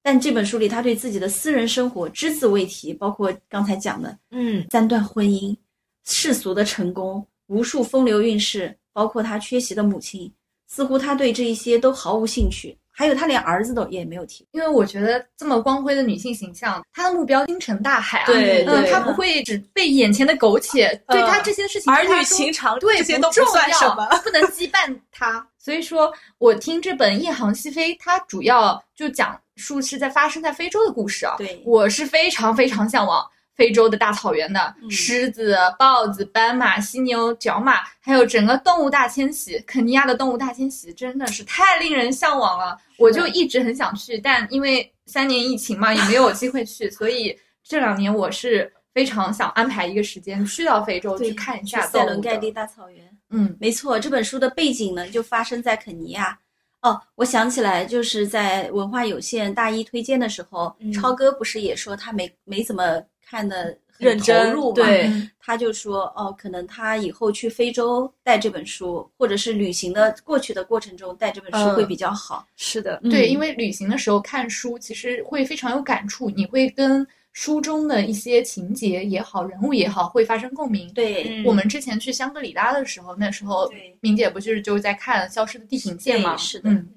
[0.00, 5.56] 但这本书里，他对自己的私人生活只字未提，包括刚才讲的嗯三段婚姻、
[6.04, 10.32] 世俗的成功、无数风流韵事、包括他缺席的母亲，
[10.68, 12.78] 似乎他对这一些都毫无兴趣。
[12.96, 25.44] 还有他连儿子都也没有提，因为我觉得这么光辉的女性形象，她的目标星辰大海啊，对嗯，她不会只被眼前的苟且，对她这些事情儿女情长对这些都不算什么不能羁绊她。
[25.58, 31.34] 所以说我听这本《夜航西飞》，它主要就讲述是在发生在非洲的故事啊。
[31.36, 33.26] 对我是非常非常向往。
[33.54, 42.76] 非洲的大草原的嗯狮子、豹子、斑马、犀牛、角马，还有整个动物大迁徙，肯尼亚的动物大迁徙真的是太令人向往了。
[42.98, 53.08] 我就一直很想去，但因为三年疫情嘛，也没有机会去，所以这两年我是非常想安排一个时间去到非洲去看一下动物的塞伦盖蒂大草原。
[53.30, 56.38] 嗯，没错，这本书的背景呢就发生在肯尼亚。
[56.82, 63.02] 哦，我想起来，就是在文化有限大一推荐的时候，嗯超哥不是也说他没没怎么
[63.34, 64.74] 看的认真投入嘛？
[64.76, 72.46] 对嗯他就说哦，可能他以后去非洲带这本书，或者是旅行的过去的过程中带这本书嗯会比较好。
[72.56, 80.90] 是的，对，嗯因为旅行的时候看书，其实会非常有感触，你会跟书中的一些情节也好，人物也好，会发生共鸣。
[80.94, 86.36] 对，嗯我们之前去香格里拉的时候，那时候对明姐不就是就在看《消失的地平线》吗？
[86.38, 86.88] 是的嗯，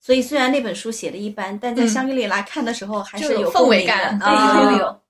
[0.00, 5.00] 所以虽然那本书写的一般，但在嗯香格里拉看的时候还是有有氛围感对，啊有有有。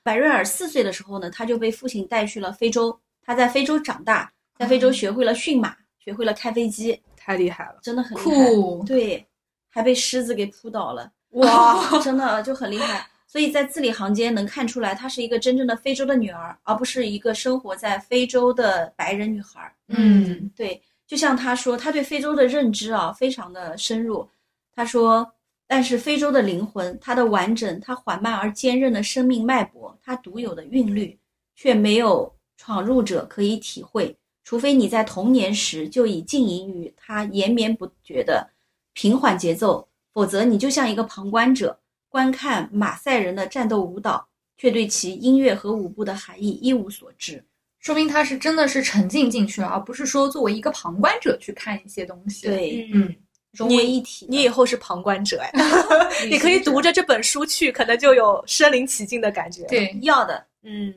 [0.00, 8.16] 嗯，百瑞尔四岁的时候呢，他就被父亲带去了非洲，他在非洲长大，在非洲学会了驯马，学会了开飞机，太厉害了，真的很。
[8.18, 8.82] 酷。
[8.84, 9.26] 对，
[9.68, 13.06] 还被狮子给扑倒了，哇， 真的就很厉害。
[13.26, 19.72] 所以在字里行间能看出来，她是一个真正的非洲的女儿，而不是一个生活在非洲的白人女孩。
[19.86, 24.28] 嗯对，就像她说，她对非洲的认知啊非常的深入。
[24.74, 25.32] 她说，
[25.72, 31.16] 但是非洲的灵魂，它的完整，它缓慢而坚韧的生命脉搏，它独有的韵律，
[31.54, 34.18] 却没有闯入者可以体会。
[34.42, 38.50] 除非你在童年时就已浸淫于它延绵不绝的
[38.94, 41.78] 平缓节奏，否则你就像一个旁观者，
[42.08, 47.44] 观看马赛人的战斗舞蹈，却对其音乐和舞步的含义一无所知。
[47.78, 53.14] 说明他是真的是沉浸进去了，而不是说作为一个旁观者去看一些东西。，对，嗯，
[53.52, 54.30] 融为一体的。
[54.30, 55.50] 你以后是旁观者哎，
[56.24, 60.94] 旅你可以读着这本书去，可能就有身临其境的感觉。，对，要的，嗯，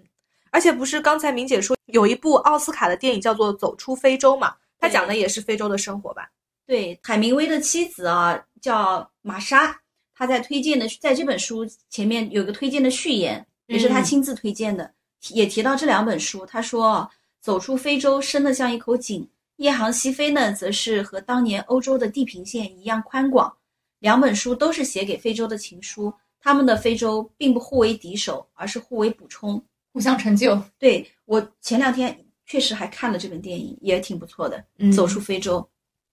[0.51, 6.29] 而且不是刚才明姐说有一部奥斯卡的电影叫做《走出非洲》嘛，它讲的也是非洲的生活吧？
[6.65, 9.75] 对，海明威的妻子啊叫玛莎，
[10.15, 14.89] 她在推荐的，在这本书前面有个推荐的序言，也是她嗯亲自推荐的，
[15.19, 16.45] 提也提到这两本书。
[16.45, 17.09] 她说啊，
[17.41, 23.55] 走出非洲深得像一口井，夜航西飞呢，则是和当年欧洲的地平线一样宽广。
[23.99, 29.63] 两本书都是写给非洲的情书，他们的非洲并不互为敌手，而是互为补充。
[29.93, 30.59] 互相成就。
[30.79, 34.61] 对我前两天确实还看了这本电影，也挺不错的。
[34.79, 35.65] 嗯走出非洲。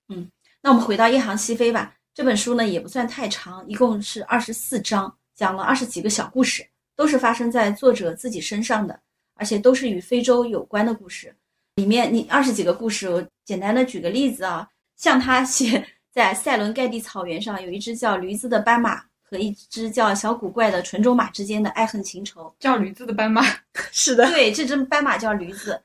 [0.09, 1.97] 嗯，那我们回到《夜航西飞》吧。
[2.13, 9.01] 这本书呢也不算太长，一共是二十四章，讲了二十几个小故事，都是发生在作者自己身上的，
[9.35, 11.35] 而且都是与非洲有关的故事。
[11.81, 22.55] 里面你二十几个故事，我简单的举个例子啊，像他写 在塞伦盖蒂草原上有一只叫驴子的斑马和一只叫小古怪的纯种马之间的爱恨情仇。
[22.61, 23.43] 叫驴子的斑马，
[23.93, 25.81] 是的，对，这只斑马叫驴子。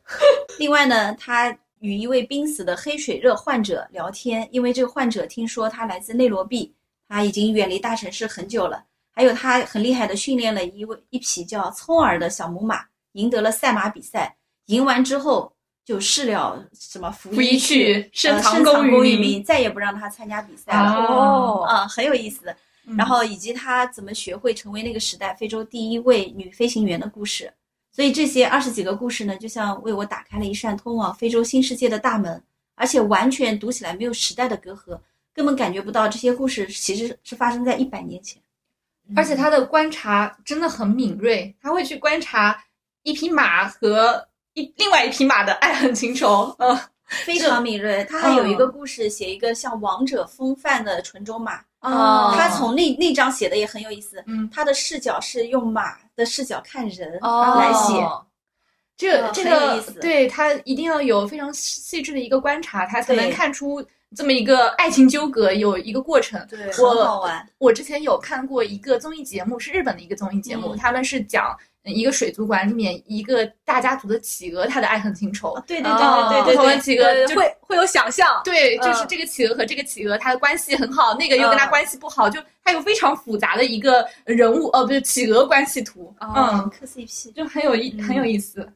[0.59, 6.75] 另外呢，他与一位濒死的黑水热患者聊天，因为这个患者听说他来自内罗毕，
[7.07, 8.83] 他已经远离大城市很久了。
[9.13, 12.81] 还有他很厉害的训练了一位一匹叫聪儿的小母马，
[13.13, 14.35] 赢得了赛马比赛。
[14.65, 15.54] 赢完之后
[15.85, 21.05] 就事了什么拂拂衣去深藏功与名再也不让他参加比赛了。
[21.05, 22.53] 哦啊，很有意思。
[22.87, 27.51] 嗯然后以及他怎么学会成为那个时代非洲第一位女飞行员的故事。
[27.91, 32.43] 所以这些二十几个故事呢，就像为我打开了一扇通往非洲新世界的大门，
[32.75, 34.99] 而且完全读起来没有时代的隔阂，
[35.33, 38.39] 根本感觉不到这些故事其实是发生在一百年前。
[39.15, 42.63] 而且他的观察真的很敏锐，他会去观察
[43.01, 46.53] 一匹马和一另外一匹马的爱恨情仇。
[46.59, 58.03] 嗯，非常敏锐，他还有一个故事，写一个像王者风范的纯种马，哦他从那那章写的也很有意思，嗯他的视角是用马的视角看人哦来写，
[58.97, 63.85] 这这个意思对他一定要有非常细致的一个观察，他才能看出
[64.15, 66.43] 这么一个爱情纠葛有一个过程。
[66.49, 67.45] 对，我很好玩。
[67.57, 71.59] 我之前有看过一个综艺节目，是日本的一个综艺节目，嗯他们是讲嗯
[71.93, 75.53] 一个水族馆里面一个大家族的企鹅，它的爱恨情仇。
[75.53, 88.67] 哦对对哦对对对对不同的企鹅呃就会会有想象，对，就是嗯这个企鹅和这个企鹅，它的关系很好，那个又跟它嗯关系不好，就它有非常复杂的一个人物，哦，不是企鹅关系图，哦嗯，磕 CP，就很有意嗯很有意思。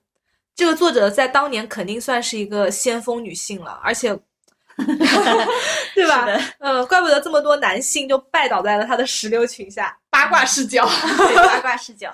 [0.55, 4.14] 这个作者在当年肯定算是一个先锋女性了，而且，
[5.95, 6.28] 对吧？
[6.60, 9.97] 嗯，怪不得这么多男性就拜倒在了她的石榴裙下。
[10.10, 10.86] 八卦视角，
[11.18, 12.12] 对八卦视角，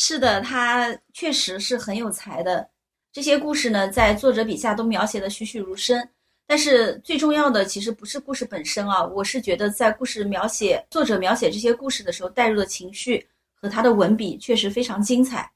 [0.00, 2.70] 是的，他确实是很有才的。
[3.12, 6.08] 这些故事呢，在作者笔下都描写的栩栩如生。
[6.46, 15.50] 但是最重要的其实不是故事本身啊，我是觉得在故事描写作者描写这些故事的时候带入的情绪和他的文笔确实非常精彩。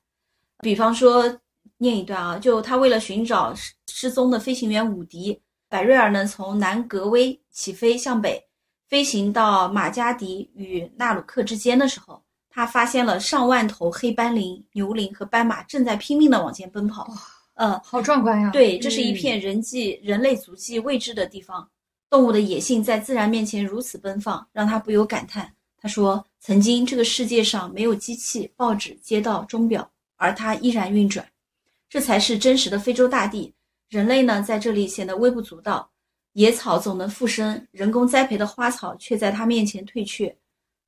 [0.59, 1.39] 比方说
[1.79, 8.45] 念一段啊，就他为了寻找失失踪的飞行员伍迪，百瑞尔呢从南格威起飞向北，
[8.89, 12.22] 飞行到马加迪与纳鲁克之间的时候，
[12.55, 17.11] 他发现了上万头黑斑羚、牛羚和斑马正在拼命的往前奔跑。
[17.55, 18.51] 嗯，好壮观呀！
[18.51, 21.67] 对，这是一片人迹、人类足迹未知的地方，
[22.11, 25.51] 动物的野性在自然面前如此奔放，让他不由感叹。
[25.79, 31.27] 他说：“曾经这个世界上没有机器、报纸、街道、钟表，而它依然运转。
[31.89, 33.53] 这才是真实的非洲大地。
[33.89, 35.91] 人类呢，在这里显得微不足道。
[36.35, 40.35] 野草总能复生，人工栽培的花草却在他面前退却。”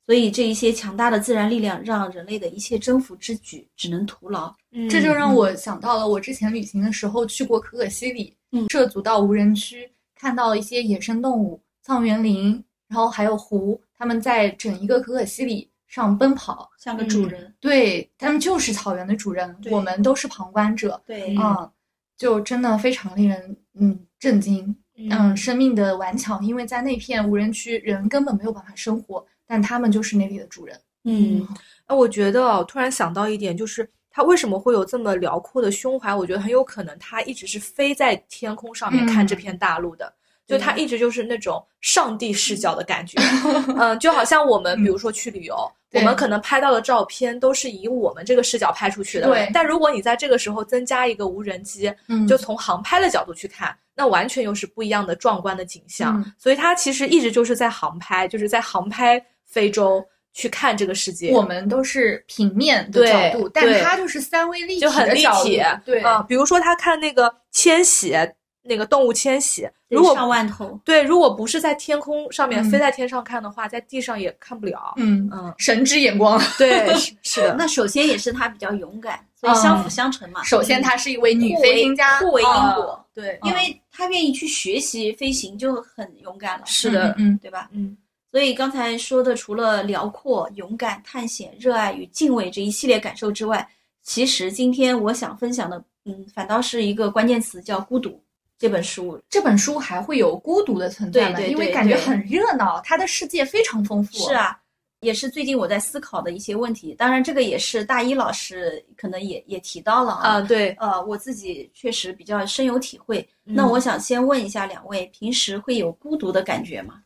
[0.07, 4.55] 所以，这一些强大的自然力量让人类的一切征服之举只能徒劳。
[4.91, 8.37] 这就让我想到了我之前旅行的时候去过可可西里，
[8.69, 17.55] 涉足到无人区，看到一些野生动物、藏原林，然后还有湖，他们在整一个可可西里上奔跑，像个主人。
[17.59, 21.01] 对他们就是草原的主人，我们都是旁观者。
[21.07, 21.71] 对，嗯，
[22.19, 24.77] 就真的非常令人嗯震惊。
[24.97, 29.25] 嗯，生命的顽强，因为在那片无人区，人根本没有办法生活。
[29.47, 30.79] 但他们就是那里的主人。
[31.05, 31.47] 嗯，
[31.87, 36.15] 那我觉得突然想到一点，就是他为什么会有这么辽阔的胸怀？
[36.15, 40.11] 我觉得很有可能他一直是飞在天空上面看这片大陆的，
[40.47, 43.21] 就他一直就是那种上帝视角的感觉。
[43.77, 45.55] 嗯，就好像我们比如说去旅游，
[45.93, 49.27] 我们可能拍到的照片都是以我们这个视角拍出去的。
[49.27, 49.51] 对。
[49.53, 56.25] 但如果你在这个时候增加一个无人机，嗯就从航拍的角度去看，那完全又是不一样的壮观的景象。
[56.39, 59.23] 所以他其实一直就是在航拍，就是在航拍。
[59.47, 65.63] 非洲去看这个世界，我们都是平面的角度，但他就是三维立体，就很立体。
[65.85, 68.17] 对啊，比如说他看那个迁徙，
[68.63, 74.95] 那个动物迁徙，如果上万头，对，如果不是在天空上面飞在天上看的话，在地上也看不了。
[74.97, 76.93] 嗯嗯，神之眼光，对，
[77.23, 77.55] 是的。
[77.57, 80.43] 那首先也是他比较勇敢，所以相辅相成嘛。
[80.43, 83.07] 首先，她是一位女飞行家，互为因果。
[83.15, 86.65] 对，因为她愿意去学习飞行，就很勇敢了。
[86.67, 87.69] 是的，嗯，对吧？
[87.73, 87.97] 嗯。
[88.35, 93.65] 所以刚才说的，除了辽阔、勇敢、探险、热爱与敬畏这一系列感受之外，
[94.03, 98.21] 其实今天我想分享的，嗯，反倒是一个关键词，叫孤独。
[98.59, 101.41] 这本书，这本书还会有孤独的存在吗？
[101.43, 104.13] 因为感觉很热闹，它的世界非常丰富。
[104.27, 104.59] 是啊，
[104.99, 106.93] 也是最近我在思考的一些问题。
[106.93, 110.41] 当然，这个也是大一老师可能也也提到了啊。
[110.41, 113.25] 对，呃，我自己确实比较深有体会。
[113.45, 117.01] 那我想先问一下两位，平时会有孤独的感觉吗？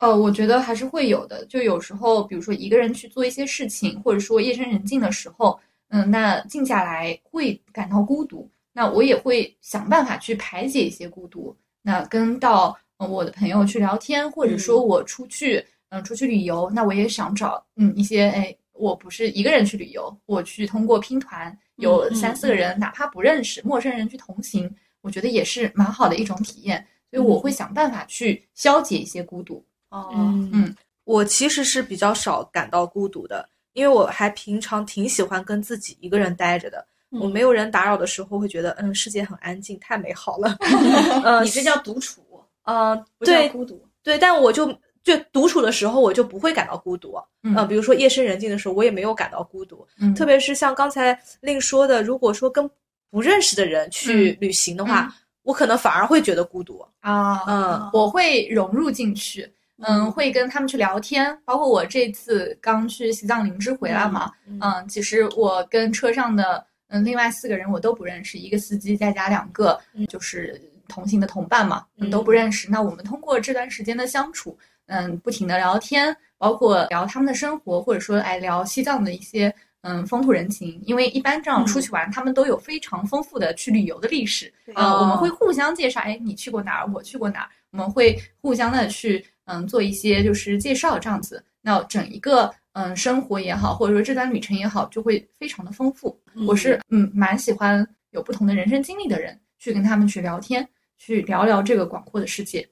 [0.00, 1.44] 呃，我觉得还是会有的。
[1.46, 8.50] 就有时候，比如说一个人去做一些事情，或者说夜深人静的时候，嗯，那静下来会感到孤独。
[8.72, 11.54] 那我也会想办法去排解一些孤独。
[11.82, 26.86] 那跟到我的朋友去聊天，或者说我出去，嗯，出去旅游，那我也想找嗯一些，哎，我不是一个人去旅游，我去通过拼团，有三四个人，哪怕不认识陌生人去同行，我觉得也是蛮好的一种体验。
[27.10, 29.62] 所以我会想办法去消解一些孤独。
[29.90, 30.08] 哦，
[30.52, 30.74] 嗯，
[31.04, 36.86] 我其实是比较少感到孤独的，因为我还平常挺喜欢跟自己一个人待着的。
[37.10, 40.56] 我没有人打扰的时候，会觉得嗯，世界很安静，太美好了。
[41.24, 42.22] 嗯，你这叫独处，
[42.62, 43.84] 嗯，不叫孤独。
[44.00, 44.72] 对，但我就
[45.02, 47.20] 就独处的时候，我就不会感到孤独。
[47.42, 49.84] 嗯，比如说夜深人静的时候，我也没有感到孤独。
[49.98, 52.70] 嗯，特别是像刚才令说的，如果说跟
[53.10, 55.12] 不认识的人去旅行的话，
[55.42, 57.42] 我可能反而会觉得孤独啊。
[57.48, 59.52] 嗯，我会融入进去。
[59.82, 72.68] 嗯，会跟他们去聊天，包括我这次刚去西藏林芝回来嘛，嗯，其实我跟车上的嗯另外四个人我都不认识，一个司机再加两个就是同行的同伴嘛，都不认识。
[72.70, 89.24] 那我们通过这段时间的相处，嗯，不停的聊天，包括聊他们的生活，或者说哎聊西藏的一些嗯风土人情，因为一般这样出去玩，他们都有非常丰富的去旅游的历史，呃，我们会互相介绍，哎，你去过哪儿，我去过哪儿，我们会互相的去。
[89.50, 96.16] 嗯，做一些就是介绍这样子，那整一个嗯生活也好，或者说这段旅程也好，就会非常的丰富。
[96.46, 102.68] 我是嗯蛮喜欢有不同的人生经历的人去跟他们去聊天，去聊聊这个广阔的世界。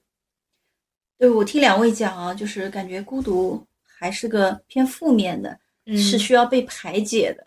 [1.18, 5.58] 对我听两位讲啊，就是感觉孤独还是个偏负面的，
[5.96, 7.44] 是需要被排解的。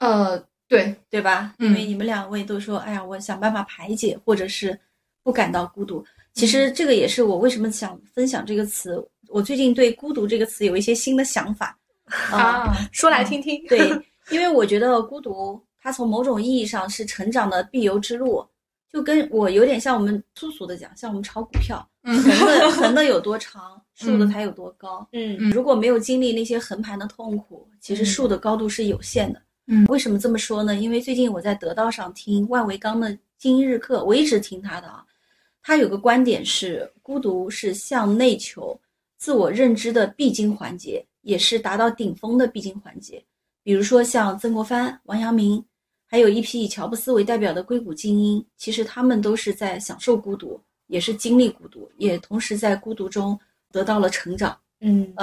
[0.00, 1.54] 呃，对，对吧？
[1.60, 4.76] 嗯因为你们两位都说，哎呀，我想办法排解，或者是
[5.22, 6.04] 不感到孤独。
[6.34, 9.02] 其实这个也是我为什么想分享这个词。
[9.28, 11.76] 我最近对“孤独”这个词有一些新的想法
[12.30, 13.64] 啊、啊，说来听听。
[13.66, 13.78] 对，
[14.30, 18.46] 因为我觉得孤独，它从某种意义上是成长的必由之路，
[18.92, 25.04] 就跟我有点像我们粗俗的讲，像我们炒股票，嗯横的 横的有多长，竖的嗯才有多高。
[25.12, 29.42] 嗯嗯如果没有经历那些横盘的痛苦，其实竖的高度是有限的。
[29.66, 30.76] 嗯为什么这么说呢？
[30.76, 35.02] 因为最近我在得道上听万维刚的今日课，我一直听他的啊。
[35.66, 38.78] 他有个观点是，孤独是向内求、
[39.16, 43.24] 自我认知的必经环节，也是达到顶峰的必经环节。
[43.62, 45.64] 比如说像曾国藩、王阳明，
[46.04, 53.40] 还有一批以乔布斯为代表的硅谷精英，其实他们都是在享受孤独，也是经历孤独，也同时在孤独中
[53.72, 54.54] 得到了成长。
[54.80, 55.14] 嗯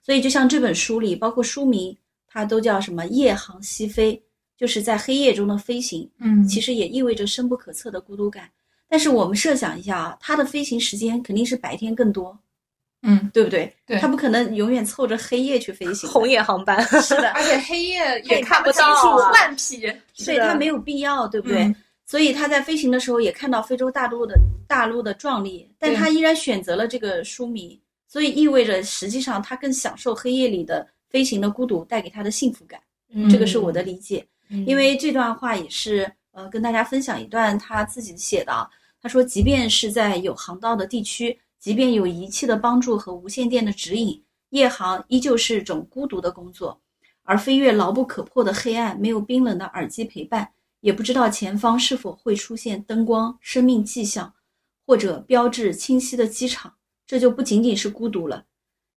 [0.00, 1.96] 所以就像这本书里，包括书名，
[2.28, 4.22] 它都叫什么“夜航西飞”，
[4.56, 8.48] 就是在黑夜中的飞行，嗯，其实也意味着深不可测的孤独感。
[8.88, 12.36] 但是我们设想一下啊，它的飞行时间肯定是白天更多，
[13.02, 13.72] 嗯，对不对？
[13.86, 16.08] 对它不可能永远凑着黑夜去飞行。
[16.08, 16.82] 红眼航班。
[17.02, 18.82] 是的， 而且黑夜也也看不清
[19.32, 21.62] 万匹，所以它没有必要，对不对？
[21.62, 21.74] 嗯
[22.10, 24.34] 所以他在飞行的时候也看到非洲大陆的
[24.66, 32.80] 大陆的壮丽，但对他依然选择了这个书迷，所以意味着实际上他更享受黑夜里的飞行的孤独带给他的幸福感。
[33.12, 34.26] 嗯这个是我的理解。
[34.48, 38.66] 嗯因为这段话也是呃跟大家分享一段他自己写的啊。
[39.00, 46.80] 他说，即便是在有航道的地区，即便有仪器的帮助和无线电的指引，夜航依旧是种孤独的工作。
[47.22, 50.48] 而飞越牢不可破的黑暗，没有冰冷的耳机陪伴，
[50.80, 54.32] 也不知道前方是否会出现灯光、生命迹象，
[54.86, 56.72] 或者标志清晰的机场，
[57.06, 58.46] 这就不仅仅是孤独了。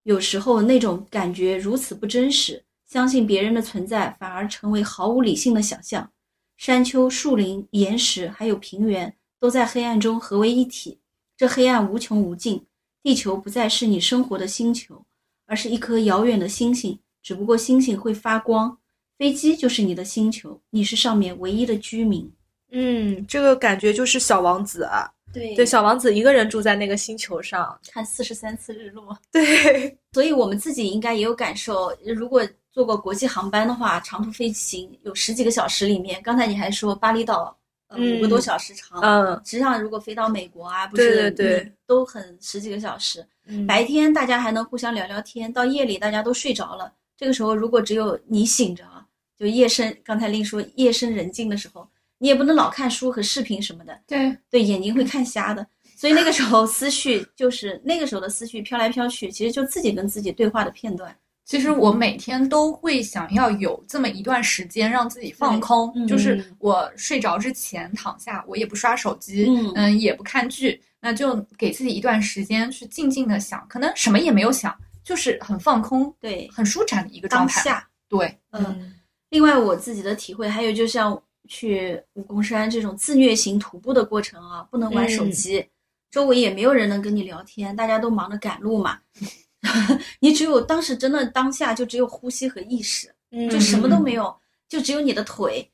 [0.04, 6.10] 有时候那种感觉如此不真实，相信别人的存在反而成为毫无理性的想象。
[6.56, 11.00] 山丘、树林、岩石还有平原都在黑暗中合为一体，
[11.36, 12.64] 这黑暗无穷无尽。
[13.02, 15.02] 地球不再是你生活的星球，
[15.46, 18.76] 而是一颗遥远的星星，只不过星星会发光。
[19.18, 22.30] 飞机就是你的星球，你是上面唯一的居民。
[22.72, 25.10] 嗯，这个感觉就是小王子啊。
[25.32, 27.78] 对对，小王子一个人住在那个星球上。
[27.90, 29.16] 看四十三次日落。
[29.30, 31.90] 对， 所以我们自己应该也有感受。
[32.04, 37.56] 如果坐过国际航班的话，长途飞行有十几个小时里面，刚才你还说巴厘岛，
[37.90, 39.00] 呃，嗯五个多小时长。
[39.02, 43.24] 嗯实际上，如果飞到美国啊，不是对都很十几个小时。
[43.46, 46.92] 嗯白天大家还能互相聊聊天，到夜里大家都睡着了。
[47.16, 49.04] 这个时候，如果只有你醒着啊，
[49.36, 51.86] 就夜深，刚才令说夜深人静的时候，
[52.18, 55.66] 你也不能老看书和视频什么的，对，对眼睛会看瞎的。
[55.96, 61.14] 所以那个时候思绪就是那个时候的思绪飘来飘去，其实就自己跟自己对话的片段。
[61.50, 74.72] 其实我每天都会想要有这么一段时间让自己放空，嗯就是我睡着之前躺下，我也不刷手机，嗯也不看剧，那就给自己一段时间去静静的想，可能什么也没有想，
[75.02, 77.54] 就是很放空、对，很舒展的一个状态。
[77.56, 77.88] 当下。
[78.08, 78.94] 对，嗯，
[79.30, 85.66] 另外我自己的体会还有，就像去武功山这种自虐型徒步的过程啊，不能玩手机，
[86.12, 89.00] 周围也没有人能跟你聊天，大家都忙着赶路嘛。
[90.20, 94.34] 你只有当时真的当下就只有呼吸和意识，嗯就什么都没有，
[94.68, 95.70] 就只有你的腿，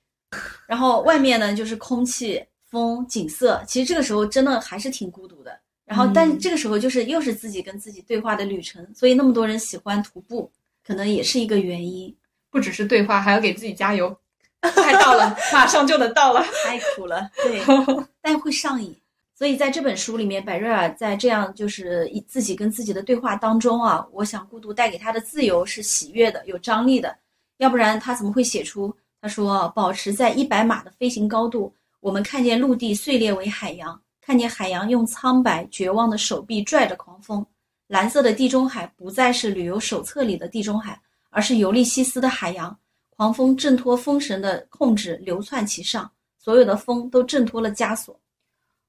[0.67, 3.63] 然后外面呢就是空气、风、景色。
[3.67, 5.61] 其实这个时候真的还是挺孤独的。
[5.85, 10.51] 然后，但这个时候就是又是自己跟自己对话的旅程，所以那么多人喜欢徒步，
[10.85, 12.13] 可能也是一个原因。
[12.51, 14.19] 不只是对话，还要给自己加油。
[14.61, 16.45] 快到了， 马上就能到了。
[16.65, 17.63] 太苦了，对，
[18.21, 18.97] 但会上瘾。
[19.39, 27.15] 所以在这本书里面，百瑞尔在这样就是以自己跟自己的对话当中啊，我想孤独带给他的自由是喜悦的、有张力的，
[27.59, 31.71] 要不然他怎么会写出他说保持在一百码的飞行高度，
[32.01, 37.45] 我们看见陆地碎裂为海洋，看见海洋用苍白绝望的手臂拽着狂风，
[37.89, 42.75] 蓝色的地中海不再是旅游手册里的地中海，而是尤利西斯的海洋。
[43.11, 48.19] 狂风挣脱风绳的控制，流窜其上，所有的风都挣脱了枷锁。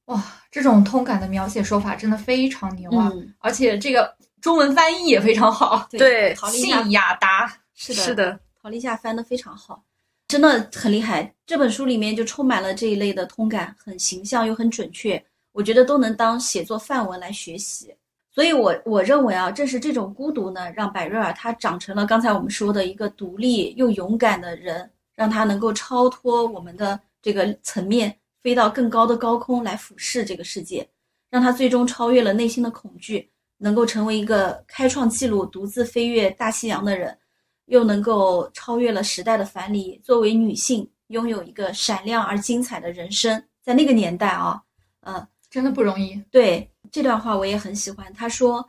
[0.08, 3.10] 哇，这种通感的描写手法真的非常牛啊！
[3.14, 7.48] 嗯，而且这个中文翻译也非常好，对陶丽夏信雅达。
[7.74, 9.84] 是的，是，的，陶立夏翻的非常好，
[10.28, 11.34] 真的很厉害。
[11.46, 17.94] 这本书里面就充满了这一类的通感，很形象又很准确，我觉得都能当写作范文来学习。
[18.32, 28.16] 所以我，我认为啊，正是这种孤独呢，让百瑞尔他长成了刚才我们说的一个独立又勇敢的人，让他能够超脱我们的这个层面，
[28.48, 30.90] 飞到更高的高空来俯视这个世界，
[31.30, 37.18] 让他最终超越了内心的恐惧，能够成为一个开创纪录、独自飞越大西洋的人，
[37.66, 43.44] 又能够超越了时代的樊篱，作为女性拥有一个闪亮而精彩的人生。
[43.62, 44.64] 在那个年代啊，
[45.02, 46.16] 嗯，真的不容易。
[46.32, 48.14] 对这段话我也很喜欢。
[48.14, 48.66] 他说：“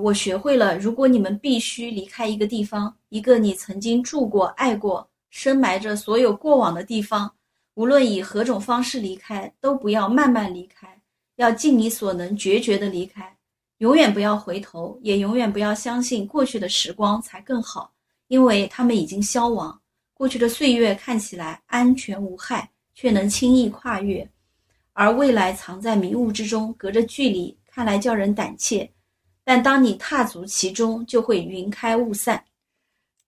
[0.00, 7.30] 我学会了，如果你们必须离开一个地方，一个你曾经住过、爱过、深埋着所有过往的地方，
[7.78, 11.00] 无论以何种方式离开，都不要慢慢离开，
[11.36, 13.32] 要尽你所能决绝的离开。
[13.76, 17.92] 永远不要回头，也永远不要相信过去的时光才更好，
[18.26, 19.80] 因为他们已经消亡。
[20.12, 24.28] 过去的岁月看起来安全无害，却能轻易跨越。”
[24.92, 28.90] 而未来藏在迷雾之中，隔着距离，看来叫人胆怯。
[29.44, 32.42] 但当你踏足其中，就会云开雾散。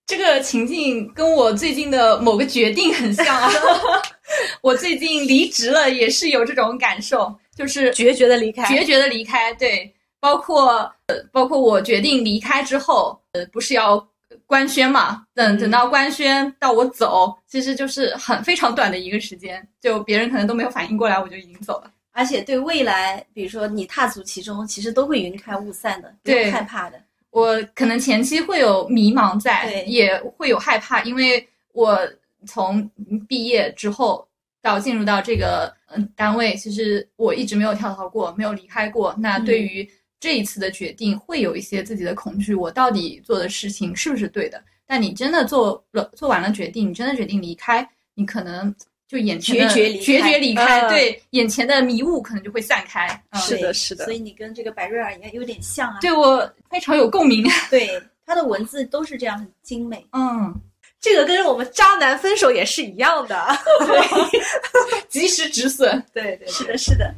[0.07, 3.49] 这个情境跟我最近的某个决定很像啊！
[4.63, 9.53] 我最近离职了，也是有这种感受，就是决绝的离开，决绝的离开。
[9.55, 14.07] 对，包括呃，包括我决定离开之后，呃，不是要。
[14.47, 21.91] 官宣嘛，等等到官宣到我走，其实就是很非常短的一个时间，就别人可能都没有反应过来，我就已经走了。
[22.13, 27.01] 而且对未来，比如说你踏足其中，其实都会云开雾散的，对，害怕的。
[27.31, 31.99] 我可能前期会有迷茫在，也会有害怕，因为我
[32.47, 32.89] 从
[33.29, 34.27] 毕业之后
[34.63, 39.15] 到进入到这个嗯单位，其实我一直没有跳槽过，没有离开过。
[39.19, 39.89] 那对于
[40.19, 44.63] 这一次的决定会有一些自己的恐惧，我到底做的事情是不是对的？
[44.87, 48.75] 但你真的做了做完了决定，你真的决定离开，你可能
[49.07, 53.09] 就眼前决绝决绝离开，对眼前的迷雾可能就会散开。
[53.35, 54.05] 是的，是的。
[54.05, 57.45] 所以你跟这个白瑞尔也有点像啊，对我非常有共鸣。
[57.71, 60.07] 对他的文字都是这样很精美。
[60.13, 60.55] 嗯，
[61.01, 63.47] 这个跟我们渣男分手也是一样的，
[63.87, 66.05] 对， 及时止损。
[66.13, 67.15] 对对，是的，是的。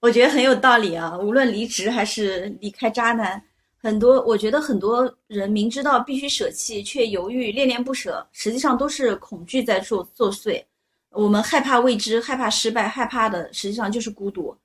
[0.00, 1.18] 我觉得很有道理啊！
[1.18, 3.42] 无论离职还是离开渣男，
[3.82, 10.62] 很多我觉得很多人明知道必须舍弃，却犹豫恋恋不舍，实际上都是恐惧在作作祟。
[11.10, 14.56] 我们害怕未知，害怕失败，害怕的实际上就是孤独。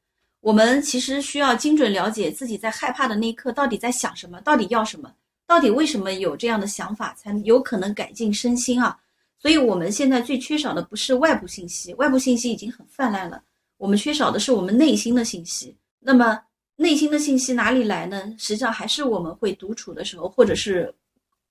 [0.41, 5.11] 我们其实需要精准了解自己在害怕的那一刻到底在想什么，到底要什么，
[5.45, 8.97] 到底为什么有这样的想法，才有可能改进身心啊！
[9.37, 13.43] 所以我们现在最缺少的不是外部信息，外部信息已经很泛滥了。
[13.77, 15.75] 我们缺少的是我们内心的信息。
[15.99, 16.39] 那么，
[16.77, 18.33] 内心的信息哪里来呢？
[18.37, 20.93] 实际上还是我们会独处的时候，或者是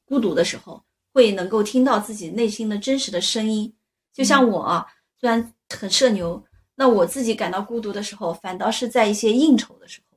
[0.06, 0.82] 孤独的时候，
[1.12, 3.72] 会能够听到自己内心的真实的声音。
[4.14, 4.86] 就像我啊，
[5.20, 6.42] 虽然很社牛，
[6.74, 10.11] 那我自己感到孤独的时候，反倒是在一些应酬的时候。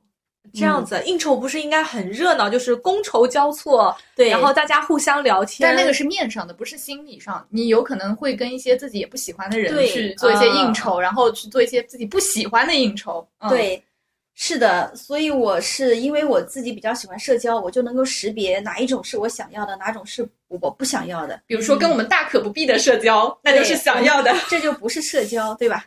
[0.56, 5.68] 这样子，应酬不是应该很热闹，就是觥筹交错，对，然后大家互相聊天。
[5.68, 7.46] 但那个是面上的，不是心理上。
[7.50, 13.26] 你有可能会跟一些自己也不喜欢的人去做一些应酬，然后去做一些自己不喜欢的应酬。
[13.48, 13.82] 对，
[14.34, 14.94] 是的。
[14.96, 21.40] 所以我是因为我自己比较喜欢社交，我就能够识别哪一种是我想要的，哪种是我不想要的。
[21.46, 25.84] 比如说跟我们大可不必的社交，那就是想要的，这就不是社交，对吧？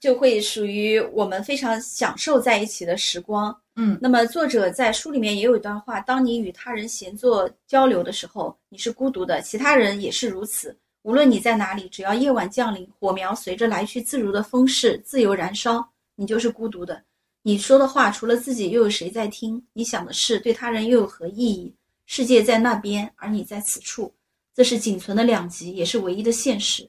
[0.00, 3.56] 就会属于我们非常享受在一起的时光。
[3.82, 10.76] 嗯，那么作者在书里面也有一段话：当你与他人闲坐交流的时候，你是孤独的，其他人也是如此。
[11.00, 15.82] 无论你在哪里，只要夜晚降临，火苗随着来去自如的风势自由燃烧，
[16.14, 17.02] 你就是孤独的。
[17.40, 19.64] 你说的话除了自己，又有谁在听？
[19.72, 21.74] 你想的事对他人又有何意义？
[22.04, 24.12] 世界在那边，而你在此处，
[24.54, 26.86] 这是仅存的两极，也是唯一的现实。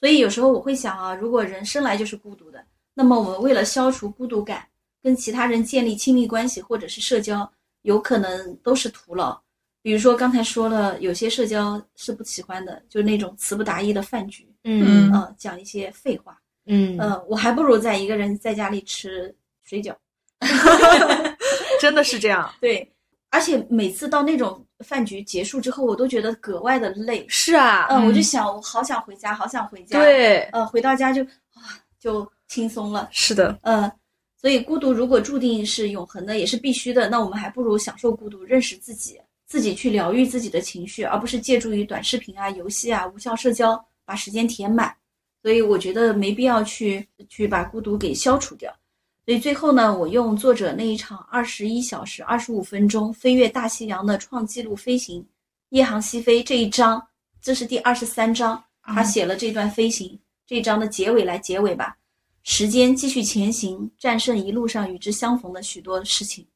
[0.00, 2.60] 所以有时候我会想啊，如果人生来就是孤独的，
[2.94, 4.66] 那么我们为了消除孤独感。
[5.02, 7.50] 跟其他人建立亲密关系或者是社交，
[7.82, 9.38] 有可能都是徒劳。
[9.82, 19.34] 比如说刚才说了，有些社交是不喜欢的，就那种词不达意的饭局，嗯嗯，讲一些废话，嗯嗯，我还不如在一个人在家里吃
[19.64, 19.92] 水饺，
[21.80, 22.48] 真的是这样。
[22.62, 22.88] 对，
[23.30, 27.26] 而且每次到那种饭局结束之后，我都觉得格外的累。
[27.28, 29.98] 是啊，嗯，我就想，我好想回家，好想回家。
[29.98, 31.24] 对，呃，回到家就
[31.54, 33.08] 啊，就轻松了。
[33.10, 33.90] 是的，嗯。
[34.42, 44.92] 所以，孤独如果注定是永恒的，也是必须的，那我们还不如享受孤独，认识自己，自己去疗愈自己的情绪，而不是借助于短视频啊、游戏啊、无效社交把时间填满。
[45.42, 48.68] 所以，我觉得没必要去去把孤独给消除掉。
[49.24, 55.24] 所以，最后呢，我用作者那一场二十一小时二十五分钟飞越大西洋的创纪录飞行——
[55.70, 57.00] 夜航西飞这一章，
[57.40, 61.96] 这是第二十三章，他写了这段飞行这一章的结尾来结尾吧。
[62.44, 66.46] 时间继续前行，战胜一路上与之相逢的许多事情。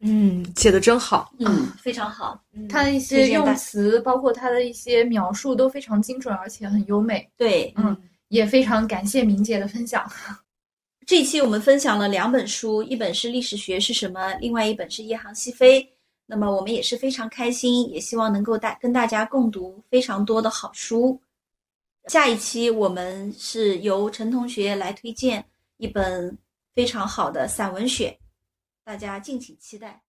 [0.00, 2.40] 嗯，写的真好，嗯，非常好。
[2.68, 7.28] 他的一些用词，包括他的一些描述都非常精准，而且很优美。
[7.36, 7.96] 对，嗯，
[8.28, 10.08] 也非常感谢明姐的分享。
[11.04, 15.82] 这期我们分享了两本书，一本是《历史学是什么》，另外一本是《夜航西飞》。
[16.26, 21.20] 那么我们也是非常开心，也希望能够大跟大家共读非常多的好书。
[22.06, 25.44] 下一期我们是由陈同学来推荐
[25.76, 26.38] 一本
[26.74, 28.16] 非常好的散文选，
[28.84, 30.02] 大家敬请期待。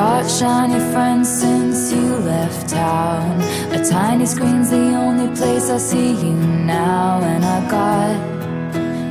[0.00, 3.38] Got shiny friends since you left town.
[3.78, 6.32] A tiny screen's the only place I see you
[6.76, 8.16] now, and I got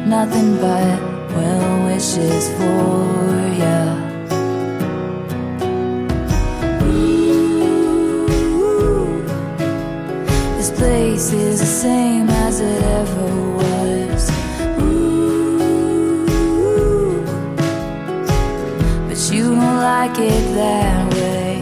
[0.07, 0.97] nothing but
[1.35, 2.95] well wishes for
[3.61, 3.81] you.
[10.57, 13.48] This place is the same as it ever was.
[20.01, 21.59] Like it that way.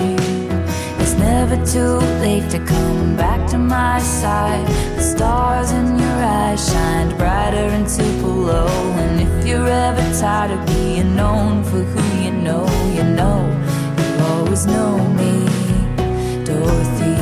[1.02, 4.68] It's never too late to come back to my side.
[4.96, 8.68] The stars in your eyes shined brighter and super low.
[9.04, 12.66] And if you're ever tired of being known for who you know,
[12.98, 13.40] you know,
[13.98, 15.34] you always know me,
[16.46, 17.18] Dorothea.